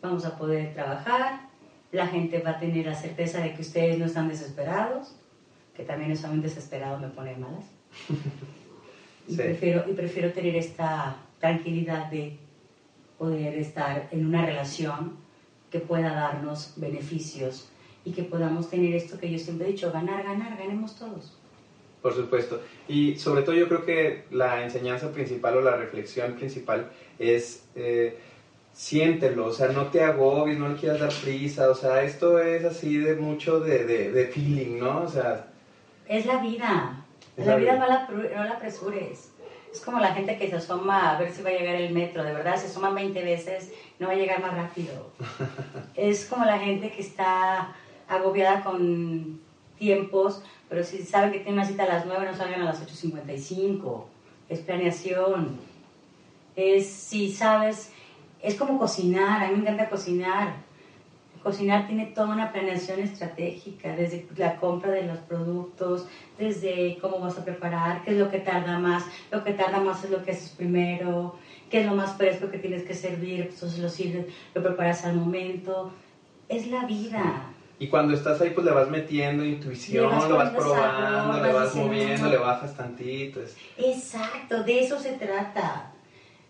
[0.00, 1.40] vamos a poder trabajar,
[1.90, 5.16] la gente va a tener la certeza de que ustedes no están desesperados,
[5.74, 7.66] que también eso a mí desesperado me pone malas.
[9.28, 12.38] Y, prefiero, y prefiero tener esta tranquilidad de
[13.18, 15.21] poder estar en una relación
[15.72, 17.68] que pueda darnos beneficios
[18.04, 21.36] y que podamos tener esto que yo siempre he dicho, ganar, ganar, ganemos todos.
[22.02, 22.60] Por supuesto.
[22.88, 28.18] Y sobre todo yo creo que la enseñanza principal o la reflexión principal es eh,
[28.72, 32.64] siéntelo, o sea, no te agobies, no le quieras dar prisa, o sea, esto es
[32.64, 35.02] así de mucho de, de, feeling, ¿no?
[35.02, 35.46] O sea...
[36.08, 37.04] Es la vida.
[37.36, 39.30] la, vida, No, la, no la apresures.
[39.72, 42.22] Es como la gente que se asoma a ver si va a llegar el metro,
[42.22, 45.10] de verdad, se asoma 20 veces, no va a llegar más rápido.
[45.94, 47.74] es como la gente que está
[48.06, 49.40] agobiada con
[49.78, 52.86] tiempos, pero si saben que tiene una cita a las 9, no salgan a las
[52.86, 54.04] 8.55.
[54.48, 55.58] Es planeación.
[56.54, 57.92] Es si sabes,
[58.42, 60.56] es como cocinar, a mí me encanta cocinar.
[61.42, 66.06] Cocinar tiene toda una planeación estratégica, desde la compra de los productos,
[66.38, 69.04] desde cómo vas a preparar, qué es lo que tarda más.
[69.30, 71.34] Lo que tarda más es lo que haces primero,
[71.68, 75.16] qué es lo más fresco que tienes que servir, entonces lo sirves, lo preparas al
[75.16, 75.92] momento.
[76.48, 77.46] Es la vida.
[77.78, 82.28] Y cuando estás ahí, pues le vas metiendo intuición, lo vas probando, le vas moviendo,
[82.28, 83.40] le bajas tantito.
[83.76, 85.91] Exacto, de eso se trata.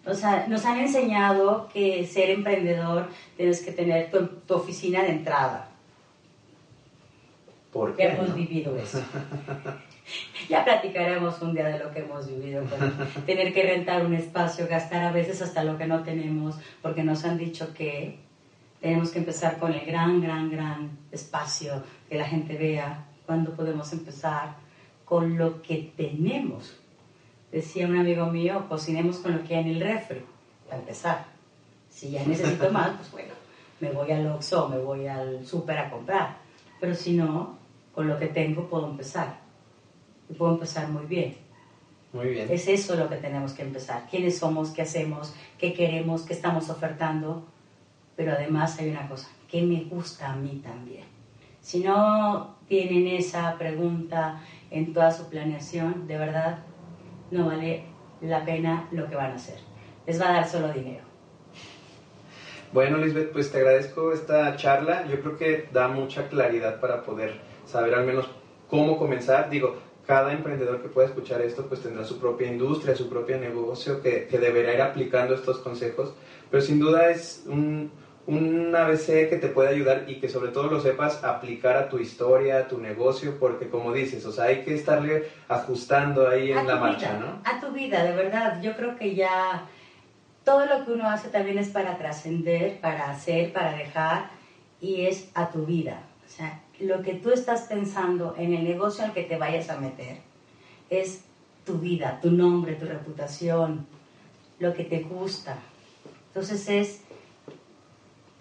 [0.05, 0.24] Nos
[0.64, 5.68] han enseñado que ser emprendedor tienes que tener tu, oficina de entrada.
[7.72, 8.09] ¿Por qué?
[8.09, 9.00] Hemos vivido eso.
[10.48, 14.66] ya platicaremos un día de lo que hemos vivido, con tener que rentar un espacio,
[14.68, 18.18] gastar a veces hasta lo que no tenemos, porque nos han dicho que
[18.80, 23.92] tenemos que empezar con el gran, gran, gran espacio, que la gente vea cuándo podemos
[23.92, 24.57] empezar
[25.05, 26.82] con lo que tenemos.
[27.53, 30.24] Decía un amigo mío, cocinemos con lo que hay en el refri,
[30.66, 31.26] para empezar.
[31.90, 33.34] Si ya necesito más, pues bueno,
[33.78, 36.38] me voy al Oxxo, me voy al súper a comprar.
[36.80, 37.59] Pero si no,
[37.94, 39.38] con lo que tengo puedo empezar.
[40.30, 41.36] Y puedo empezar muy bien.
[42.14, 42.48] Muy bien.
[42.50, 44.07] Es eso lo que tenemos que empezar.
[44.11, 44.70] ¿Quiénes somos?
[44.70, 45.34] ¿Qué hacemos?
[45.59, 46.22] ¿Qué queremos?
[46.22, 47.44] ¿Qué estamos ofertando?
[48.16, 51.05] Pero además hay una cosa, ¿qué me gusta a mí también?
[51.61, 54.40] Si no tienen esa pregunta
[54.70, 56.59] en toda su planeación, de verdad,
[57.33, 57.85] no vale
[58.20, 59.59] la pena lo que van a hacer.
[60.07, 61.05] Les va a dar solo dinero.
[62.72, 65.07] Bueno, Lisbeth, pues te agradezco esta charla.
[65.07, 68.30] Yo creo que da mucha claridad para poder saber al menos
[68.68, 69.51] cómo comenzar.
[69.51, 69.76] Digo,
[70.07, 74.26] cada emprendedor que pueda escuchar esto pues tendrá su propia industria, su propio negocio que,
[74.26, 76.14] que deberá ir aplicando estos consejos.
[76.51, 77.91] Pero sin duda es un,
[78.26, 81.98] un ABC que te puede ayudar y que sobre todo lo sepas aplicar a tu
[81.98, 86.66] historia, a tu negocio, porque como dices, o sea, hay que estarle ajustando ahí en
[86.66, 87.40] la marcha, ¿no?
[87.44, 88.62] A tu vida, de verdad.
[88.62, 89.66] Yo creo que ya
[90.44, 94.30] todo lo que uno hace también es para trascender, para hacer, para dejar,
[94.80, 96.02] y es a tu vida.
[96.24, 99.78] O sea, lo que tú estás pensando en el negocio al que te vayas a
[99.78, 100.18] meter
[100.90, 101.24] es
[101.64, 103.86] tu vida, tu nombre, tu reputación,
[104.58, 105.58] lo que te gusta.
[106.28, 107.02] Entonces es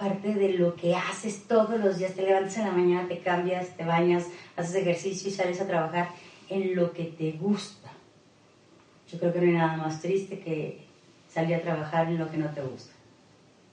[0.02, 2.16] parte de lo que haces todos los días.
[2.16, 4.26] Te levantas en la mañana, te cambias, te bañas,
[4.56, 6.10] haces ejercicio y sales a trabajar
[6.50, 7.92] en lo que te gusta.
[9.12, 10.86] Yo creo que no hay nada más triste que
[11.30, 12.94] salir a trabajar en lo que no te gusta.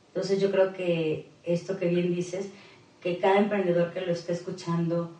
[0.08, 2.50] Entonces yo creo que esto que bien dices,
[3.00, 5.10] que cada emprendedor que lo esté escuchando,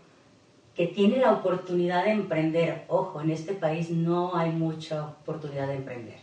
[0.74, 5.76] que tiene la oportunidad de emprender, ojo, en este país no hay mucha oportunidad de
[5.76, 6.18] emprender.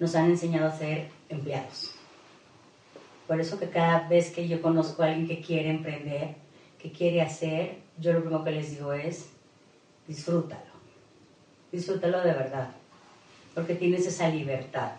[0.00, 1.95] Nos han enseñado a ser empleados.
[3.26, 6.36] Por eso que cada vez que yo conozco a alguien que quiere emprender,
[6.78, 9.30] que quiere hacer, yo lo primero que les digo es,
[10.06, 10.76] disfrútalo.
[11.72, 12.70] Disfrútalo de verdad.
[13.54, 14.92] Porque tienes esa libertad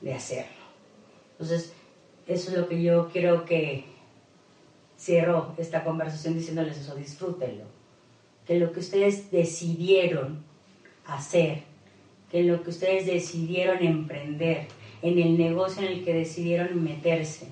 [0.00, 0.52] de hacerlo.
[1.32, 1.72] Entonces,
[2.26, 3.84] eso es lo que yo quiero que
[4.98, 7.64] cierro esta conversación diciéndoles eso, disfrútenlo.
[8.46, 10.44] Que lo que ustedes decidieron
[11.06, 11.62] hacer,
[12.30, 14.68] que lo que ustedes decidieron emprender,
[15.02, 17.48] en el negocio en el que decidieron meterse,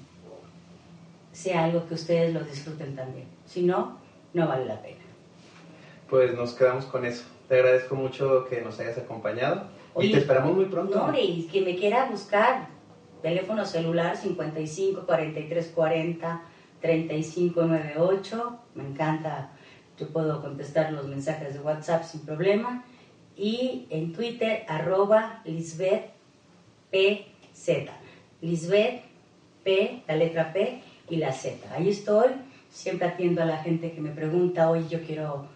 [1.32, 3.26] sea algo que ustedes lo disfruten también.
[3.46, 3.98] Si no,
[4.32, 5.00] no vale la pena.
[6.08, 7.24] Pues nos quedamos con eso.
[7.48, 9.68] Te agradezco mucho que nos hayas acompañado
[10.00, 11.06] y te esperamos muy pronto.
[11.06, 12.68] No, y que me quiera buscar,
[13.22, 16.42] teléfono celular 55 43 40
[16.80, 18.58] 35 98.
[18.74, 19.50] Me encanta,
[19.98, 22.84] yo puedo contestar los mensajes de WhatsApp sin problema.
[23.36, 26.12] Y en Twitter, arroba Lisbeth
[27.54, 27.88] PZ.
[28.40, 29.02] Lisbeth
[29.62, 31.74] P, la letra P y la Z.
[31.74, 32.28] Ahí estoy,
[32.70, 35.46] siempre atiendo a la gente que me pregunta, oye, yo quiero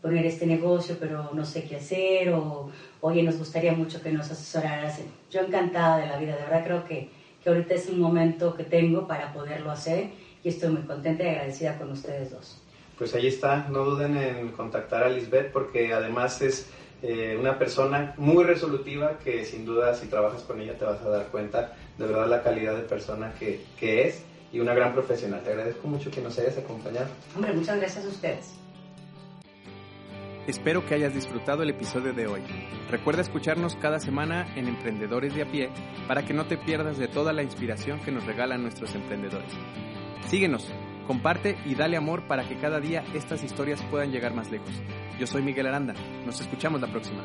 [0.00, 4.30] poner este negocio, pero no sé qué hacer, o oye, nos gustaría mucho que nos
[4.30, 5.00] asesoraras.
[5.30, 7.10] Yo encantada de la vida, de verdad creo que,
[7.42, 10.10] que ahorita es un momento que tengo para poderlo hacer
[10.42, 12.62] y estoy muy contenta y agradecida con ustedes dos.
[12.96, 16.68] Pues ahí está, no duden en contactar a Lisbeth porque además es
[17.02, 21.08] eh, una persona muy resolutiva que sin duda si trabajas con ella te vas a
[21.08, 25.42] dar cuenta de verdad la calidad de persona que, que es y una gran profesional.
[25.42, 27.08] Te agradezco mucho que nos hayas acompañado.
[27.34, 28.54] Hombre, muchas gracias a ustedes.
[30.48, 32.40] Espero que hayas disfrutado el episodio de hoy.
[32.90, 35.68] Recuerda escucharnos cada semana en Emprendedores de a pie
[36.06, 39.52] para que no te pierdas de toda la inspiración que nos regalan nuestros emprendedores.
[40.26, 40.72] Síguenos,
[41.08, 44.70] comparte y dale amor para que cada día estas historias puedan llegar más lejos.
[45.18, 45.94] Yo soy Miguel Aranda.
[46.24, 47.24] Nos escuchamos la próxima.